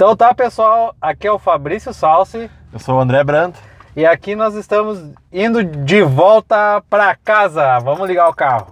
Então 0.00 0.16
tá, 0.16 0.32
pessoal, 0.32 0.94
aqui 0.98 1.26
é 1.26 1.30
o 1.30 1.38
Fabrício 1.38 1.92
Salsi 1.92 2.50
Eu 2.72 2.78
sou 2.78 2.96
o 2.96 3.00
André 3.00 3.22
Brandt. 3.22 3.58
e 3.94 4.06
aqui 4.06 4.34
nós 4.34 4.54
estamos 4.54 4.98
indo 5.30 5.62
de 5.62 6.00
volta 6.00 6.82
para 6.88 7.14
casa. 7.14 7.78
Vamos 7.80 8.08
ligar 8.08 8.26
o 8.26 8.32
carro. 8.32 8.68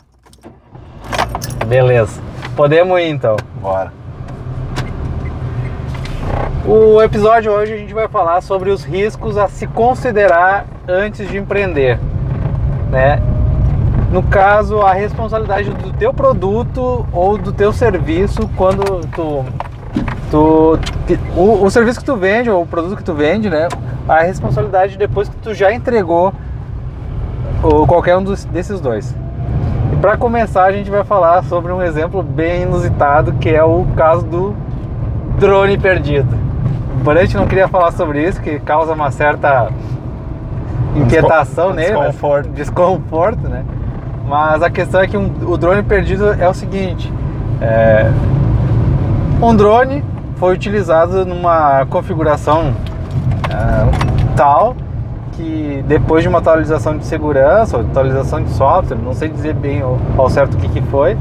Beleza. 1.66 2.18
Podemos 2.56 2.98
ir 2.98 3.10
então. 3.10 3.36
Bora. 3.60 3.92
O 6.64 7.02
episódio 7.02 7.52
hoje 7.52 7.74
a 7.74 7.76
gente 7.76 7.92
vai 7.92 8.08
falar 8.08 8.40
sobre 8.40 8.70
os 8.70 8.82
riscos 8.82 9.36
a 9.36 9.48
se 9.48 9.66
considerar 9.66 10.64
antes 10.88 11.28
de 11.28 11.36
empreender, 11.36 12.00
né? 12.90 13.20
No 14.10 14.22
caso, 14.22 14.80
a 14.80 14.94
responsabilidade 14.94 15.68
do 15.74 15.92
teu 15.92 16.14
produto 16.14 17.06
ou 17.12 17.36
do 17.36 17.52
teu 17.52 17.70
serviço 17.70 18.48
quando 18.56 19.06
tu, 19.08 19.44
tu 20.30 20.78
o, 21.36 21.64
o 21.64 21.70
serviço 21.70 21.98
que 22.00 22.04
tu 22.04 22.16
vende 22.16 22.50
ou 22.50 22.62
o 22.62 22.66
produto 22.66 22.96
que 22.96 23.04
tu 23.04 23.14
vende, 23.14 23.48
né? 23.48 23.68
A 24.08 24.20
responsabilidade 24.22 24.96
depois 24.96 25.28
que 25.28 25.36
tu 25.36 25.52
já 25.54 25.72
entregou 25.72 26.32
ou 27.62 27.86
qualquer 27.86 28.16
um 28.16 28.22
dos, 28.22 28.44
desses 28.44 28.80
dois. 28.80 29.14
E 29.92 29.96
para 29.96 30.16
começar, 30.16 30.64
a 30.64 30.72
gente 30.72 30.90
vai 30.90 31.02
falar 31.04 31.42
sobre 31.44 31.72
um 31.72 31.82
exemplo 31.82 32.22
bem 32.22 32.62
inusitado 32.62 33.32
que 33.34 33.48
é 33.48 33.62
o 33.64 33.84
caso 33.96 34.24
do 34.24 34.54
drone 35.38 35.76
perdido. 35.78 36.36
Porém, 37.04 37.22
a 37.22 37.24
gente 37.26 37.36
não 37.36 37.46
queria 37.46 37.68
falar 37.68 37.92
sobre 37.92 38.22
isso, 38.22 38.40
que 38.40 38.58
causa 38.58 38.92
uma 38.92 39.10
certa 39.10 39.68
inquietação 40.96 41.72
Descon- 41.72 41.80
nele, 41.80 41.92
né? 41.92 42.06
desconforto. 42.08 42.48
desconforto, 42.50 43.48
né? 43.48 43.64
Mas 44.26 44.62
a 44.62 44.68
questão 44.70 45.00
é 45.00 45.06
que 45.06 45.16
um- 45.16 45.32
o 45.48 45.56
drone 45.56 45.82
perdido 45.82 46.32
é 46.40 46.48
o 46.48 46.54
seguinte: 46.54 47.12
é, 47.60 48.10
um 49.40 49.54
drone 49.54 50.04
foi 50.36 50.54
utilizado 50.54 51.24
numa 51.24 51.86
configuração 51.86 52.74
é, 53.48 54.34
tal 54.36 54.74
que 55.32 55.84
depois 55.86 56.22
de 56.22 56.28
uma 56.28 56.38
atualização 56.38 56.98
de 56.98 57.04
segurança 57.06 57.76
ou 57.76 57.84
atualização 57.84 58.42
de 58.42 58.50
software, 58.50 58.96
não 58.96 59.14
sei 59.14 59.28
dizer 59.28 59.54
bem 59.54 59.82
ao, 59.82 60.28
certo 60.28 60.54
o 60.54 60.56
que, 60.56 60.68
que 60.68 60.82
foi, 60.82 61.16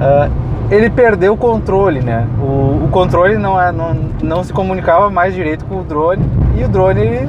é, 0.00 0.30
ele 0.70 0.88
perdeu 0.88 1.32
o 1.32 1.36
controle, 1.36 2.00
né? 2.00 2.26
O, 2.40 2.84
o 2.84 2.88
controle 2.92 3.36
não, 3.36 3.60
é, 3.60 3.72
não, 3.72 3.96
não 4.22 4.44
se 4.44 4.52
comunicava 4.52 5.10
mais 5.10 5.34
direito 5.34 5.64
com 5.64 5.80
o 5.80 5.82
drone 5.82 6.24
e 6.56 6.62
o 6.62 6.68
drone 6.68 7.00
ele 7.00 7.28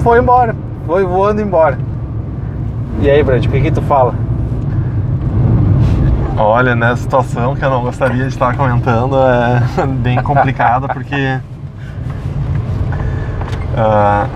foi 0.00 0.20
embora, 0.20 0.54
foi 0.86 1.04
voando 1.04 1.40
embora. 1.40 1.76
E 3.00 3.10
aí, 3.10 3.22
Brad, 3.22 3.44
o 3.44 3.48
que, 3.48 3.60
que 3.60 3.70
tu 3.70 3.82
fala? 3.82 4.14
Olha, 6.42 6.74
nessa 6.74 7.02
situação 7.02 7.54
que 7.54 7.62
eu 7.62 7.68
não 7.68 7.82
gostaria 7.82 8.22
de 8.22 8.28
estar 8.28 8.56
comentando 8.56 9.14
é 9.14 9.86
bem 10.00 10.22
complicada 10.22 10.88
porque. 10.88 11.38
ah, 13.76 14.26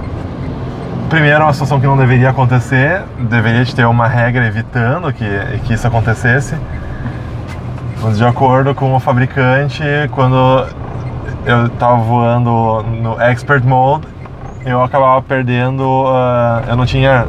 primeiro, 1.08 1.40
é 1.40 1.44
uma 1.44 1.52
situação 1.54 1.80
que 1.80 1.86
não 1.86 1.96
deveria 1.96 2.28
acontecer, 2.28 3.02
deveria 3.18 3.64
de 3.64 3.74
ter 3.74 3.86
uma 3.86 4.06
regra 4.06 4.46
evitando 4.46 5.10
que, 5.14 5.24
que 5.64 5.72
isso 5.72 5.86
acontecesse. 5.86 6.54
Mas 8.02 8.18
de 8.18 8.24
acordo 8.26 8.74
com 8.74 8.94
o 8.94 9.00
fabricante, 9.00 9.82
quando 10.10 10.66
eu 11.46 11.66
estava 11.68 11.96
voando 11.96 12.82
no 12.82 13.18
Expert 13.18 13.64
Mode, 13.64 14.06
eu 14.66 14.82
acabava 14.82 15.22
perdendo. 15.22 16.04
ah, 16.06 16.64
eu 16.68 16.76
não 16.76 16.84
tinha 16.84 17.26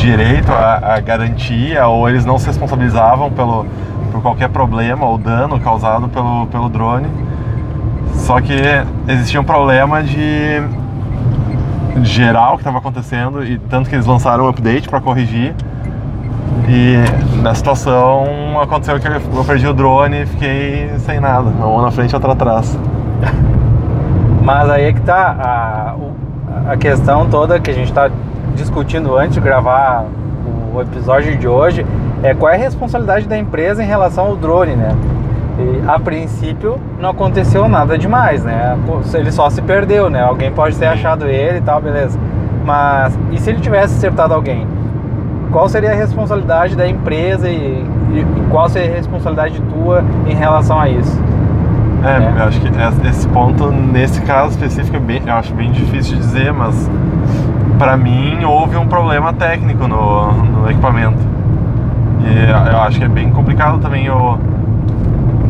direito 0.00 0.50
à, 0.50 0.94
à 0.94 1.00
garantia 1.00 1.86
ou 1.86 2.08
eles 2.08 2.24
não 2.24 2.38
se 2.38 2.46
responsabilizavam 2.46 3.30
pelo, 3.30 3.66
por 4.10 4.22
qualquer 4.22 4.48
problema 4.48 5.06
ou 5.06 5.18
dano 5.18 5.60
causado 5.60 6.08
pelo, 6.08 6.46
pelo 6.46 6.68
drone. 6.68 7.08
Só 8.14 8.40
que 8.40 8.54
existia 9.08 9.40
um 9.40 9.44
problema 9.44 10.02
de 10.02 10.62
geral 12.02 12.54
que 12.54 12.60
estava 12.60 12.78
acontecendo 12.78 13.44
e 13.44 13.58
tanto 13.58 13.88
que 13.88 13.96
eles 13.96 14.06
lançaram 14.06 14.44
um 14.44 14.48
update 14.48 14.88
para 14.88 15.00
corrigir. 15.00 15.54
E 16.68 16.96
na 17.42 17.54
situação 17.54 18.60
aconteceu 18.60 18.98
que 19.00 19.06
eu 19.06 19.44
perdi 19.44 19.66
o 19.66 19.72
drone 19.72 20.22
e 20.22 20.26
fiquei 20.26 20.90
sem 20.98 21.20
nada, 21.20 21.48
uma 21.48 21.82
na 21.82 21.90
frente 21.90 22.12
e 22.12 22.14
outra 22.14 22.32
atrás. 22.32 22.78
Mas 24.42 24.70
aí 24.70 24.84
é 24.84 24.92
que 24.92 25.00
tá 25.00 25.36
a, 25.38 26.72
a 26.72 26.76
questão 26.76 27.28
toda 27.28 27.58
que 27.60 27.70
a 27.70 27.74
gente 27.74 27.88
está 27.88 28.10
discutindo 28.64 29.16
antes 29.16 29.34
de 29.34 29.40
gravar 29.40 30.04
o 30.74 30.80
episódio 30.80 31.36
de 31.36 31.48
hoje 31.48 31.84
é 32.22 32.34
qual 32.34 32.52
é 32.52 32.56
a 32.56 32.58
responsabilidade 32.58 33.26
da 33.26 33.36
empresa 33.38 33.82
em 33.82 33.86
relação 33.86 34.26
ao 34.26 34.36
drone, 34.36 34.76
né? 34.76 34.94
E, 35.58 35.88
a 35.88 35.98
princípio 35.98 36.78
não 37.00 37.10
aconteceu 37.10 37.66
nada 37.68 37.96
demais, 37.98 38.44
né? 38.44 38.76
Ele 39.14 39.32
só 39.32 39.48
se 39.50 39.62
perdeu, 39.62 40.08
né? 40.10 40.22
Alguém 40.22 40.52
pode 40.52 40.76
ter 40.76 40.86
achado 40.86 41.26
ele 41.26 41.58
e 41.58 41.60
tal, 41.62 41.80
beleza. 41.80 42.18
Mas 42.64 43.18
e 43.32 43.38
se 43.38 43.50
ele 43.50 43.60
tivesse 43.60 43.96
acertado 43.96 44.34
alguém? 44.34 44.66
Qual 45.50 45.68
seria 45.68 45.90
a 45.90 45.94
responsabilidade 45.94 46.76
da 46.76 46.86
empresa 46.86 47.48
e, 47.48 47.84
e 48.12 48.26
qual 48.50 48.68
seria 48.68 48.92
a 48.92 48.96
responsabilidade 48.96 49.60
tua 49.62 50.04
em 50.28 50.34
relação 50.34 50.78
a 50.78 50.88
isso? 50.88 51.18
É, 52.04 52.08
É. 52.22 52.40
eu 52.42 52.44
acho 52.48 52.60
que 52.60 52.68
es- 52.68 53.10
esse 53.16 53.28
ponto, 53.28 53.70
nesse 53.70 54.20
caso 54.22 54.50
específico, 54.50 54.96
é 54.96 55.00
bem, 55.00 55.22
eu 55.26 55.34
acho 55.34 55.52
bem 55.54 55.72
difícil 55.72 56.14
de 56.16 56.20
dizer, 56.20 56.52
mas 56.52 56.88
para 57.80 57.96
mim 57.96 58.44
houve 58.44 58.76
um 58.76 58.86
problema 58.86 59.32
técnico 59.32 59.88
no, 59.88 60.32
no 60.34 60.70
equipamento. 60.70 61.16
E 62.22 62.70
eu 62.70 62.78
acho 62.82 62.98
que 62.98 63.04
é 63.04 63.08
bem 63.08 63.30
complicado 63.30 63.78
também 63.78 64.10
o, 64.10 64.38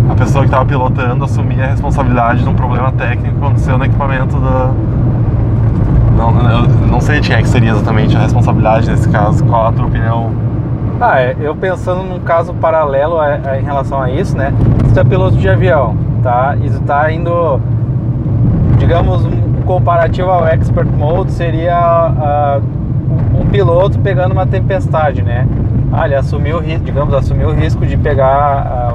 a 0.09 0.15
pessoa 0.15 0.45
que 0.45 0.49
estava 0.49 0.65
pilotando 0.65 1.25
assumir 1.25 1.61
a 1.61 1.67
responsabilidade 1.67 2.45
de 2.45 2.49
um 2.49 2.55
problema 2.55 2.93
técnico 2.93 3.37
que 3.37 3.45
aconteceu 3.45 3.77
no 3.77 3.85
equipamento 3.85 4.39
da. 4.39 4.71
Não, 6.17 6.33
não 6.89 7.01
sei 7.01 7.19
de 7.19 7.29
quem 7.31 7.37
é 7.39 7.43
que 7.43 7.49
seria 7.49 7.73
exatamente 7.73 8.17
a 8.17 8.21
responsabilidade 8.21 8.89
nesse 8.89 9.09
caso, 9.09 9.43
qual 9.47 9.67
a 9.67 9.73
tua 9.73 9.87
opinião? 9.87 10.31
Ah, 11.01 11.21
é, 11.21 11.35
eu 11.41 11.57
pensando 11.57 12.05
num 12.05 12.21
caso 12.21 12.55
paralelo 12.55 13.19
a- 13.19 13.41
a- 13.45 13.59
em 13.61 13.65
relação 13.65 14.01
a 14.01 14.09
isso, 14.09 14.37
né? 14.37 14.53
Se 14.93 15.01
é 15.01 15.03
piloto 15.03 15.37
de 15.37 15.49
avião, 15.49 15.97
tá? 16.23 16.55
E 16.63 16.71
tu 16.71 16.79
tá 16.83 17.11
indo, 17.11 17.59
digamos, 18.79 19.27
comparativo 19.71 20.29
ao 20.29 20.45
Expert 20.49 20.89
Mode 20.89 21.31
seria 21.31 21.77
ah, 21.79 22.61
um, 23.41 23.47
piloto 23.47 24.01
pegando 24.01 24.33
uma 24.33 24.45
tempestade, 24.45 25.23
né? 25.23 25.47
Ah, 25.93 26.07
ele 26.07 26.17
assumiu 26.17 26.57
o 26.57 26.61
risco, 26.61 26.85
digamos, 26.85 27.15
assumiu 27.15 27.51
o 27.51 27.53
risco 27.53 27.87
de 27.87 27.97
pegar 27.97 28.27
ah, 28.67 28.95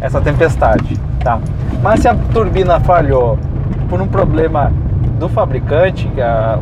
essa 0.00 0.20
tempestade, 0.20 0.98
tá? 1.22 1.38
Mas 1.80 2.00
se 2.00 2.08
a 2.08 2.16
turbina 2.32 2.80
falhou 2.80 3.38
por 3.88 4.00
um 4.00 4.08
problema 4.08 4.72
do 5.20 5.28
fabricante, 5.28 6.10
a- 6.20 6.58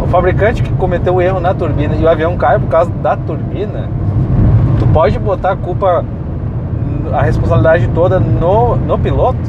o 0.00 0.06
fabricante 0.06 0.62
que 0.62 0.72
cometeu 0.74 1.16
o 1.16 1.20
erro 1.20 1.40
na 1.40 1.52
turbina 1.52 1.96
e 1.96 2.04
o 2.04 2.08
avião 2.08 2.36
cai 2.36 2.56
por 2.56 2.68
causa 2.68 2.90
da 3.02 3.16
turbina, 3.16 3.88
tu 4.78 4.86
pode 4.86 5.18
botar 5.18 5.52
a 5.52 5.56
culpa, 5.56 6.04
a 7.12 7.22
responsabilidade 7.22 7.88
toda 7.88 8.20
no, 8.20 8.76
no 8.76 8.96
piloto? 8.96 9.40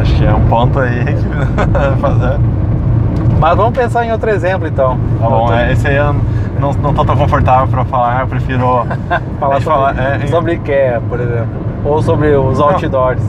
Acho 0.00 0.14
que 0.16 0.24
é 0.24 0.32
um 0.34 0.44
ponto 0.46 0.78
aí 0.78 1.04
que 1.04 1.14
fazer. 2.00 2.38
Mas 3.40 3.56
vamos 3.56 3.72
pensar 3.76 4.04
em 4.06 4.12
outro 4.12 4.30
exemplo 4.30 4.66
então. 4.66 4.98
Tá 5.20 5.28
bom, 5.28 5.40
Outro- 5.42 5.54
é, 5.56 5.72
esse 5.72 5.86
aí 5.88 5.96
eu 5.96 6.14
não, 6.60 6.72
não 6.72 6.94
tô 6.94 7.04
tão 7.04 7.16
confortável 7.16 7.66
pra 7.68 7.84
falar, 7.84 8.20
eu 8.22 8.26
prefiro 8.26 8.86
falar 9.38 9.60
sobre, 9.60 9.64
fala- 9.64 9.94
é, 10.22 10.26
sobre 10.26 10.52
IKEA, 10.54 11.02
por 11.08 11.20
exemplo. 11.20 11.48
Ou 11.84 12.02
sobre 12.02 12.34
os 12.36 12.58
Não. 12.58 12.70
outdoors. 12.70 13.22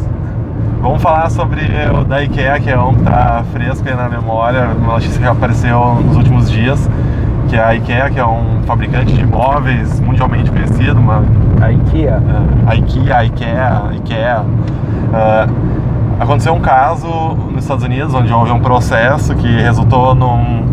Vamos 0.81 1.01
falar 1.01 1.29
sobre 1.31 1.61
o 1.99 2.03
da 2.05 2.21
IKEA, 2.21 2.59
que 2.59 2.69
é 2.69 2.77
um 2.79 2.93
que 2.93 3.01
tá 3.03 3.43
fresco 3.51 3.87
aí 3.89 3.95
na 3.95 4.07
memória, 4.07 4.69
uma 4.79 4.93
notícia 4.93 5.19
que 5.19 5.27
apareceu 5.27 5.95
nos 6.05 6.15
últimos 6.15 6.49
dias, 6.49 6.89
que 7.49 7.55
é 7.55 7.63
a 7.63 7.73
IKEA, 7.75 8.09
que 8.11 8.19
é 8.19 8.25
um 8.25 8.61
fabricante 8.67 9.11
de 9.13 9.25
móveis 9.25 9.99
mundialmente 9.99 10.51
conhecido, 10.51 10.99
uma, 10.99 11.23
A 11.59 11.71
IKEA. 11.71 12.21
é, 12.21 12.69
a 12.69 12.75
IKEA, 12.75 13.17
a 13.17 13.25
IKEA, 13.25 13.81
a 13.89 13.95
IKEA. 13.95 14.43
É, 15.13 15.47
aconteceu 16.19 16.53
um 16.53 16.59
caso 16.61 17.07
nos 17.51 17.63
Estados 17.63 17.83
Unidos 17.83 18.13
onde 18.13 18.31
houve 18.31 18.51
um 18.51 18.59
processo 18.59 19.35
que 19.35 19.47
resultou 19.61 20.15
num, 20.15 20.65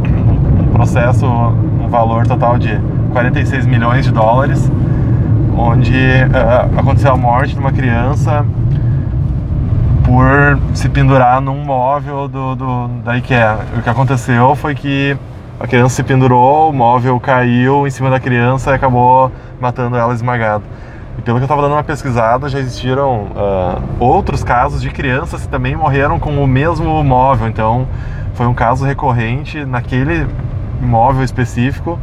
processo, 0.72 1.26
um 1.26 1.88
valor 1.88 2.26
total 2.26 2.58
de 2.58 2.80
46 3.12 3.66
milhões 3.66 4.04
de 4.04 4.10
dólares, 4.10 4.70
onde 5.56 5.96
é, 5.96 6.68
aconteceu 6.76 7.12
a 7.12 7.16
morte 7.16 7.54
de 7.54 7.60
uma 7.60 7.70
criança 7.72 8.44
por 10.04 10.58
se 10.74 10.88
pendurar 10.88 11.40
num 11.40 11.62
móvel 11.64 12.26
do, 12.28 12.54
do- 12.56 12.88
da 13.04 13.16
IKEA. 13.16 13.58
O 13.78 13.82
que 13.82 13.88
aconteceu 13.88 14.54
foi 14.56 14.74
que 14.74 15.16
a 15.60 15.66
criança 15.66 15.96
se 15.96 16.02
pendurou, 16.02 16.70
o 16.70 16.72
móvel 16.72 17.20
caiu 17.20 17.86
em 17.86 17.90
cima 17.90 18.10
da 18.10 18.18
criança 18.18 18.70
e 18.70 18.74
acabou 18.74 19.30
matando 19.60 19.96
ela 19.96 20.12
esmagada. 20.12 20.64
E 21.18 21.22
pelo 21.22 21.38
que 21.38 21.42
eu 21.42 21.46
estava 21.46 21.62
dando 21.62 21.72
uma 21.72 21.84
pesquisada, 21.84 22.48
já 22.48 22.58
existiram 22.58 23.28
ah, 23.36 23.80
outros 23.98 24.42
casos 24.42 24.80
de 24.80 24.90
crianças 24.90 25.42
que 25.42 25.48
também 25.48 25.76
morreram 25.76 26.18
com 26.18 26.42
o 26.42 26.46
mesmo 26.46 27.02
móvel. 27.04 27.48
Então, 27.48 27.86
foi 28.34 28.46
um 28.46 28.54
caso 28.54 28.84
recorrente 28.84 29.64
naquele 29.64 30.26
móvel 30.80 31.22
específico. 31.22 31.98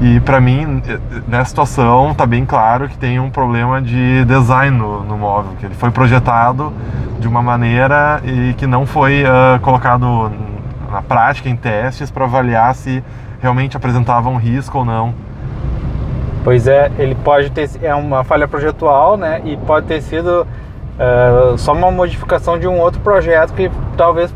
E 0.00 0.18
para 0.20 0.40
mim, 0.40 0.82
eh, 0.88 0.98
nessa 1.28 1.50
situação, 1.50 2.14
tá 2.14 2.24
bem 2.24 2.46
claro 2.46 2.88
que 2.88 2.96
tem 2.96 3.20
um 3.20 3.28
problema 3.28 3.82
de 3.82 4.24
design 4.24 4.76
no, 4.76 5.04
no 5.04 5.18
móvel, 5.18 5.52
que 5.60 5.66
ele 5.66 5.74
foi 5.74 5.90
projetado 5.90 6.72
de 7.18 7.28
uma 7.28 7.42
maneira 7.42 8.22
e 8.24 8.54
que 8.54 8.66
não 8.66 8.86
foi 8.86 9.24
uh, 9.24 9.60
colocado 9.60 10.32
na 10.90 11.02
prática 11.02 11.50
em 11.50 11.56
testes 11.56 12.10
para 12.10 12.24
avaliar 12.24 12.74
se 12.74 13.04
realmente 13.42 13.76
apresentava 13.76 14.30
um 14.30 14.36
risco 14.36 14.78
ou 14.78 14.84
não. 14.86 15.14
Pois 16.42 16.66
é, 16.66 16.90
ele 16.98 17.14
pode 17.14 17.50
ter 17.50 17.68
é 17.82 17.94
uma 17.94 18.24
falha 18.24 18.48
projetual, 18.48 19.16
né? 19.16 19.42
E 19.44 19.56
pode 19.58 19.86
ter 19.86 20.00
sido 20.00 20.46
uh, 20.46 21.58
só 21.58 21.72
uma 21.72 21.90
modificação 21.90 22.58
de 22.58 22.66
um 22.66 22.78
outro 22.78 23.00
projeto 23.00 23.52
que 23.52 23.70
talvez 23.96 24.34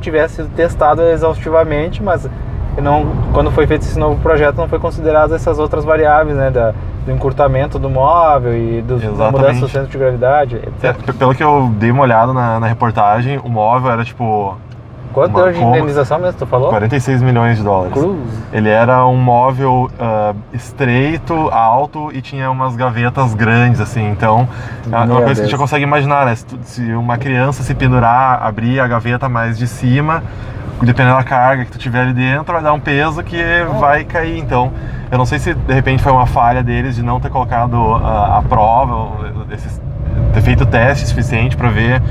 tivesse 0.00 0.36
sido 0.36 0.48
testado 0.54 1.02
exaustivamente, 1.02 2.02
mas 2.02 2.28
não, 2.82 3.06
quando 3.32 3.50
foi 3.52 3.66
feito 3.66 3.82
esse 3.82 3.98
novo 3.98 4.20
projeto 4.20 4.56
não 4.56 4.68
foi 4.68 4.78
considerado 4.78 5.34
essas 5.34 5.58
outras 5.58 5.84
variáveis, 5.84 6.36
né? 6.36 6.50
Da, 6.50 6.74
do 7.06 7.12
encurtamento 7.12 7.78
do 7.78 7.90
móvel 7.90 8.56
e 8.56 8.80
do, 8.82 8.98
da 9.16 9.30
mudança 9.30 9.60
do 9.60 9.68
centro 9.68 9.90
de 9.90 9.98
gravidade. 9.98 10.60
É, 10.82 10.92
pelo 11.12 11.34
que 11.34 11.44
eu 11.44 11.70
dei 11.76 11.90
uma 11.90 12.02
olhada 12.02 12.32
na, 12.32 12.58
na 12.58 12.66
reportagem, 12.66 13.38
o 13.44 13.48
móvel 13.48 13.90
era 13.90 14.04
tipo 14.04 14.56
Quanto 15.14 15.32
deu 15.32 15.52
de 15.52 15.62
indenização 15.62 16.18
mesmo, 16.18 16.36
tu 16.40 16.46
falou? 16.46 16.70
46 16.70 17.22
milhões 17.22 17.58
de 17.58 17.62
dólares. 17.62 17.92
Cruz. 17.92 18.18
Ele 18.52 18.68
era 18.68 19.06
um 19.06 19.16
móvel 19.16 19.88
uh, 19.92 20.36
estreito, 20.52 21.34
alto 21.50 22.10
e 22.12 22.20
tinha 22.20 22.50
umas 22.50 22.74
gavetas 22.74 23.32
grandes, 23.32 23.80
assim. 23.80 24.10
Então, 24.10 24.48
é 24.90 24.96
uma 24.96 25.06
coisa 25.06 25.24
Deus. 25.26 25.38
que 25.38 25.44
a 25.44 25.44
gente 25.46 25.56
consegue 25.56 25.84
imaginar, 25.84 26.26
né? 26.26 26.34
Se, 26.34 26.46
se, 26.64 26.92
uma 26.94 27.16
criança 27.16 27.62
se 27.62 27.72
pendurar, 27.76 28.42
abrir 28.42 28.80
a 28.80 28.88
gaveta 28.88 29.28
mais 29.28 29.56
de 29.56 29.68
cima, 29.68 30.20
dependendo 30.82 31.16
da 31.16 31.22
carga 31.22 31.64
que 31.64 31.70
tu 31.70 31.78
tiver 31.78 32.00
ali 32.00 32.12
dentro, 32.12 32.52
vai 32.52 32.62
dar 32.62 32.72
um 32.72 32.80
peso 32.80 33.22
que 33.22 33.40
oh. 33.70 33.78
vai 33.78 34.02
cair. 34.02 34.38
Então, 34.38 34.72
eu 35.12 35.16
não 35.16 35.24
sei 35.24 35.38
se 35.38 35.54
de 35.54 35.72
repente 35.72 36.02
foi 36.02 36.10
uma 36.10 36.26
falha 36.26 36.60
deles 36.60 36.96
de 36.96 37.04
não 37.04 37.20
ter 37.20 37.30
colocado 37.30 37.74
uh, 37.74 38.04
a 38.04 38.42
prova, 38.48 39.30
esses, 39.52 39.80
ter 40.32 40.42
feito 40.42 40.66
teste 40.66 41.06
suficiente 41.06 41.56
para 41.56 41.70
ver 41.70 42.02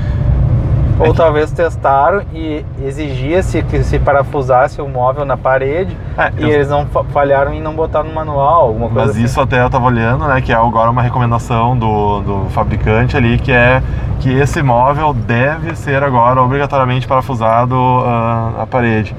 ou 0.98 1.06
é 1.06 1.12
talvez 1.12 1.50
testaram 1.50 2.22
e 2.32 2.64
exigia-se 2.82 3.62
que 3.62 3.82
se 3.82 3.98
parafusasse 3.98 4.80
o 4.80 4.88
móvel 4.88 5.24
na 5.24 5.36
parede 5.36 5.96
é, 6.16 6.32
e 6.38 6.42
eu... 6.42 6.48
eles 6.50 6.68
não 6.68 6.86
falharam 6.86 7.52
em 7.52 7.60
não 7.60 7.74
botar 7.74 8.02
no 8.02 8.12
manual, 8.12 8.68
alguma 8.68 8.88
coisa 8.88 9.06
Mas 9.06 9.16
assim. 9.16 9.24
isso 9.24 9.40
até 9.40 9.60
eu 9.60 9.66
estava 9.66 9.84
olhando, 9.84 10.26
né, 10.26 10.40
que 10.40 10.52
é 10.52 10.54
agora 10.54 10.90
uma 10.90 11.02
recomendação 11.02 11.76
do, 11.76 12.20
do 12.20 12.50
fabricante 12.50 13.16
ali, 13.16 13.38
que 13.38 13.52
é 13.52 13.82
que 14.20 14.32
esse 14.32 14.62
móvel 14.62 15.12
deve 15.12 15.74
ser 15.76 16.02
agora 16.02 16.40
obrigatoriamente 16.40 17.06
parafusado 17.06 17.74
uh, 17.74 18.62
à 18.62 18.66
parede. 18.68 19.14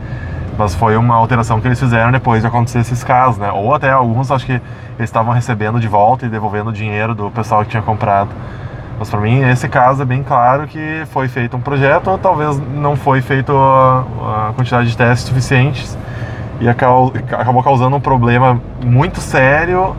Mas 0.57 0.74
foi 0.74 0.95
uma 0.95 1.16
alteração 1.16 1.60
que 1.60 1.68
eles 1.68 1.80
fizeram 1.80 2.12
depois 2.12 2.42
de 2.42 2.48
acontecer 2.48 2.80
esses 2.80 3.04
casos, 3.04 3.38
né? 3.38 3.51
Ou 3.51 3.74
até 3.74 3.92
alguns, 3.92 4.31
acho 4.31 4.45
que 4.45 4.54
eles 4.54 4.62
estavam 4.98 5.33
recebendo 5.33 5.80
de 5.80 5.88
volta 5.88 6.25
e 6.25 6.30
devolvendo 6.30 6.69
o 6.69 6.74
dinheiro 6.74 7.13
do 7.13 7.30
pessoal 7.30 7.63
que 7.63 7.71
tinha 7.71 7.83
comprado. 7.83 8.30
Mas 8.97 9.09
para 9.09 9.19
mim, 9.19 9.42
esse 9.50 9.68
caso 9.68 10.01
é 10.01 10.06
bem 10.06 10.24
claro 10.24 10.68
que 10.68 11.03
foi 11.07 11.27
feito 11.27 11.57
um 11.57 11.62
projeto 11.62 12.09
ou 12.09 12.18
talvez 12.18 12.59
não 12.74 12.95
foi 12.95 13.21
feito 13.21 13.51
a, 13.56 14.50
a 14.50 14.53
quantidade 14.53 14.89
de 14.89 14.95
testes 14.95 15.27
suficientes 15.27 15.97
e 16.62 16.69
acabou 16.69 17.12
causando 17.62 17.95
um 17.95 18.00
problema 18.00 18.59
muito 18.83 19.19
sério 19.19 19.95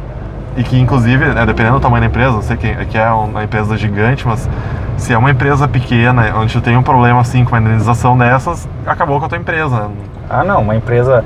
e 0.56 0.62
que 0.62 0.78
inclusive, 0.78 1.26
né, 1.26 1.44
dependendo 1.44 1.76
do 1.76 1.82
tamanho 1.82 2.00
da 2.00 2.06
empresa, 2.06 2.32
não 2.32 2.42
sei 2.42 2.56
que, 2.56 2.74
que 2.86 2.96
é 2.96 3.10
uma 3.10 3.44
empresa 3.44 3.76
gigante, 3.76 4.26
mas 4.26 4.48
se 4.96 5.12
é 5.12 5.18
uma 5.18 5.30
empresa 5.30 5.68
pequena, 5.68 6.34
onde 6.34 6.54
tu 6.54 6.62
tem 6.62 6.76
um 6.76 6.82
problema 6.82 7.20
assim 7.20 7.44
com 7.44 7.50
uma 7.50 7.60
indenização 7.60 8.16
dessas, 8.16 8.66
acabou 8.86 9.18
com 9.18 9.26
a 9.26 9.28
tua 9.28 9.38
empresa. 9.38 9.90
Ah 10.30 10.42
não, 10.42 10.62
uma 10.62 10.74
empresa 10.74 11.22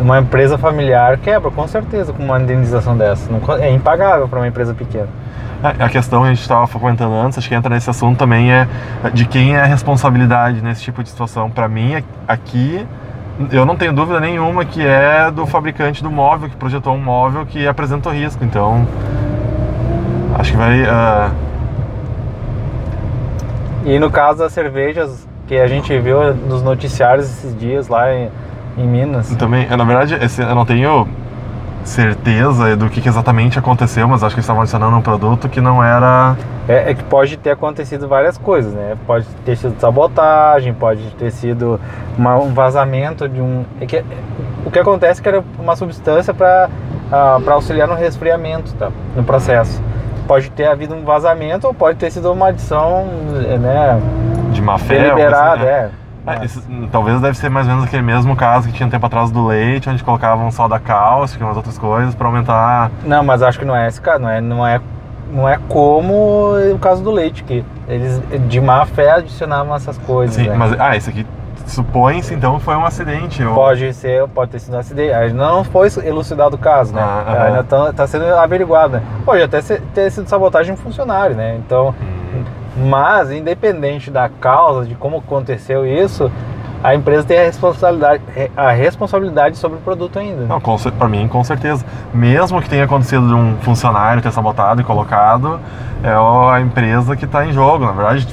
uma 0.00 0.18
empresa 0.18 0.56
familiar 0.56 1.18
quebra 1.18 1.50
com 1.50 1.66
certeza 1.68 2.12
com 2.12 2.24
uma 2.24 2.40
indenização 2.40 2.96
dessa. 2.96 3.30
é 3.60 3.70
impagável 3.70 4.26
para 4.28 4.38
uma 4.38 4.48
empresa 4.48 4.74
pequena. 4.74 5.08
A 5.62 5.90
questão 5.90 6.22
que 6.22 6.28
a 6.28 6.30
gente 6.30 6.40
estava 6.40 6.66
comentando 6.66 7.12
antes, 7.12 7.36
acho 7.36 7.46
que 7.46 7.54
entra 7.54 7.74
nesse 7.74 7.90
assunto 7.90 8.16
também, 8.16 8.50
é 8.50 8.66
de 9.12 9.26
quem 9.26 9.56
é 9.56 9.60
a 9.60 9.66
responsabilidade 9.66 10.62
nesse 10.62 10.82
tipo 10.82 11.02
de 11.02 11.10
situação. 11.10 11.50
Para 11.50 11.68
mim, 11.68 12.02
aqui, 12.26 12.86
eu 13.52 13.66
não 13.66 13.76
tenho 13.76 13.92
dúvida 13.92 14.18
nenhuma 14.20 14.64
que 14.64 14.80
é 14.82 15.30
do 15.30 15.46
fabricante 15.46 16.02
do 16.02 16.10
móvel, 16.10 16.48
que 16.48 16.56
projetou 16.56 16.94
um 16.94 16.98
móvel 16.98 17.44
que 17.44 17.68
apresentou 17.68 18.10
risco. 18.10 18.42
Então, 18.42 18.88
acho 20.38 20.52
que 20.52 20.56
vai. 20.56 20.82
Uh... 20.82 21.30
E 23.84 23.98
no 23.98 24.10
caso 24.10 24.38
das 24.38 24.52
cervejas, 24.52 25.28
que 25.46 25.58
a 25.58 25.66
gente 25.66 25.98
viu 25.98 26.32
nos 26.34 26.62
noticiários 26.62 27.26
esses 27.26 27.54
dias 27.58 27.86
lá 27.88 28.14
em, 28.14 28.30
em 28.76 28.86
Minas. 28.86 29.34
Também, 29.36 29.66
na 29.68 29.84
verdade, 29.84 30.18
eu 30.38 30.54
não 30.54 30.64
tenho 30.64 31.08
certeza 31.84 32.76
do 32.76 32.88
que, 32.88 33.06
exatamente 33.08 33.58
aconteceu, 33.58 34.06
mas 34.06 34.22
acho 34.22 34.34
que 34.34 34.38
eles 34.38 34.44
estavam 34.44 34.62
adicionando 34.62 34.96
um 34.96 35.02
produto 35.02 35.48
que 35.48 35.60
não 35.60 35.82
era. 35.82 36.36
É, 36.68 36.90
é, 36.90 36.94
que 36.94 37.02
pode 37.04 37.36
ter 37.36 37.50
acontecido 37.50 38.06
várias 38.06 38.36
coisas, 38.36 38.72
né? 38.72 38.96
Pode 39.06 39.26
ter 39.44 39.56
sido 39.56 39.78
sabotagem, 39.80 40.74
pode 40.74 41.02
ter 41.14 41.30
sido 41.30 41.80
uma, 42.16 42.36
um 42.36 42.52
vazamento 42.52 43.28
de 43.28 43.40
um. 43.40 43.64
É 43.80 43.86
que, 43.86 44.04
o 44.64 44.70
que 44.70 44.78
acontece 44.78 45.20
é 45.20 45.22
que 45.22 45.28
era 45.28 45.44
uma 45.58 45.74
substância 45.74 46.34
para 46.34 46.68
uh, 47.10 47.40
para 47.42 47.54
auxiliar 47.54 47.88
no 47.88 47.94
resfriamento, 47.94 48.72
tá? 48.74 48.90
No 49.16 49.24
processo. 49.24 49.82
Pode 50.26 50.50
ter 50.50 50.66
havido 50.66 50.94
um 50.94 51.04
vazamento 51.04 51.66
ou 51.66 51.74
pode 51.74 51.98
ter 51.98 52.10
sido 52.10 52.32
uma 52.32 52.48
adição, 52.48 53.06
né? 53.60 54.00
De 54.52 54.62
má 54.62 54.78
fé. 54.78 55.02
Deliberada, 55.02 55.54
assim, 55.54 55.64
né? 55.64 55.70
é. 55.70 55.90
É, 56.38 56.44
esse, 56.44 56.60
talvez 56.90 57.20
deve 57.20 57.36
ser 57.36 57.48
mais 57.48 57.66
ou 57.66 57.72
menos 57.72 57.86
aquele 57.86 58.02
mesmo 58.02 58.36
caso 58.36 58.68
que 58.68 58.74
tinha 58.74 58.86
um 58.86 58.90
tempo 58.90 59.04
atrás 59.06 59.30
do 59.30 59.46
leite, 59.46 59.88
onde 59.88 60.02
colocavam 60.04 60.50
soda 60.50 60.78
cáustica 60.78 61.42
e 61.42 61.46
umas 61.46 61.56
outras 61.56 61.78
coisas 61.78 62.14
para 62.14 62.26
aumentar. 62.26 62.90
Não, 63.04 63.22
mas 63.24 63.42
acho 63.42 63.58
que 63.58 63.64
não 63.64 63.74
é 63.74 63.88
esse 63.88 64.00
caso, 64.00 64.20
não 64.20 64.28
é, 64.28 64.40
não 64.40 64.66
é, 64.66 64.80
não 65.32 65.48
é 65.48 65.58
como 65.68 66.54
o 66.54 66.78
caso 66.78 67.02
do 67.02 67.10
leite, 67.10 67.44
que 67.44 67.64
eles 67.88 68.20
de 68.48 68.60
má 68.60 68.86
fé 68.86 69.12
adicionavam 69.12 69.74
essas 69.74 69.98
coisas. 69.98 70.36
Sim, 70.36 70.48
né? 70.48 70.54
mas 70.56 70.78
ah, 70.78 70.96
esse 70.96 71.10
aqui 71.10 71.26
supõe-se 71.66 72.34
então 72.34 72.58
foi 72.58 72.74
um 72.74 72.84
acidente. 72.84 73.44
Ou... 73.44 73.54
Pode 73.54 73.92
ser, 73.94 74.26
pode 74.28 74.50
ter 74.50 74.58
sido 74.58 74.74
um 74.74 74.80
acidente. 74.80 75.12
Ainda 75.12 75.34
não 75.34 75.64
foi 75.64 75.88
elucidado 76.04 76.56
o 76.56 76.58
caso, 76.58 76.92
né? 76.92 77.00
Ah, 77.00 77.44
Ainda 77.46 77.60
está 77.60 77.92
tá 77.92 78.06
sendo 78.06 78.24
averiguado, 78.34 78.94
né? 78.94 79.02
Pode 79.24 79.42
até 79.42 79.60
ser, 79.60 79.80
ter 79.94 80.10
sido 80.10 80.28
sabotagem 80.28 80.74
de 80.74 80.80
um 80.80 80.82
funcionário, 80.82 81.36
né? 81.36 81.56
Então. 81.56 81.94
Hum 82.00 82.19
mas, 82.80 83.30
independente 83.30 84.10
da 84.10 84.28
causa, 84.28 84.86
de 84.86 84.94
como 84.94 85.18
aconteceu 85.18 85.86
isso, 85.86 86.30
a 86.82 86.94
empresa 86.94 87.24
tem 87.24 87.38
a 87.38 87.42
responsabilidade, 87.42 88.22
a 88.56 88.70
responsabilidade 88.70 89.58
sobre 89.58 89.78
o 89.78 89.80
produto 89.80 90.18
ainda. 90.18 90.46
Não, 90.46 90.60
para 90.98 91.08
mim, 91.08 91.28
com 91.28 91.44
certeza. 91.44 91.84
Mesmo 92.12 92.60
que 92.62 92.70
tenha 92.70 92.84
acontecido 92.84 93.28
de 93.28 93.34
um 93.34 93.56
funcionário 93.60 94.22
ter 94.22 94.32
sabotado 94.32 94.80
e 94.80 94.84
colocado, 94.84 95.60
é 96.02 96.54
a 96.54 96.60
empresa 96.60 97.14
que 97.14 97.26
está 97.26 97.44
em 97.44 97.52
jogo. 97.52 97.84
Na 97.84 97.92
verdade, 97.92 98.26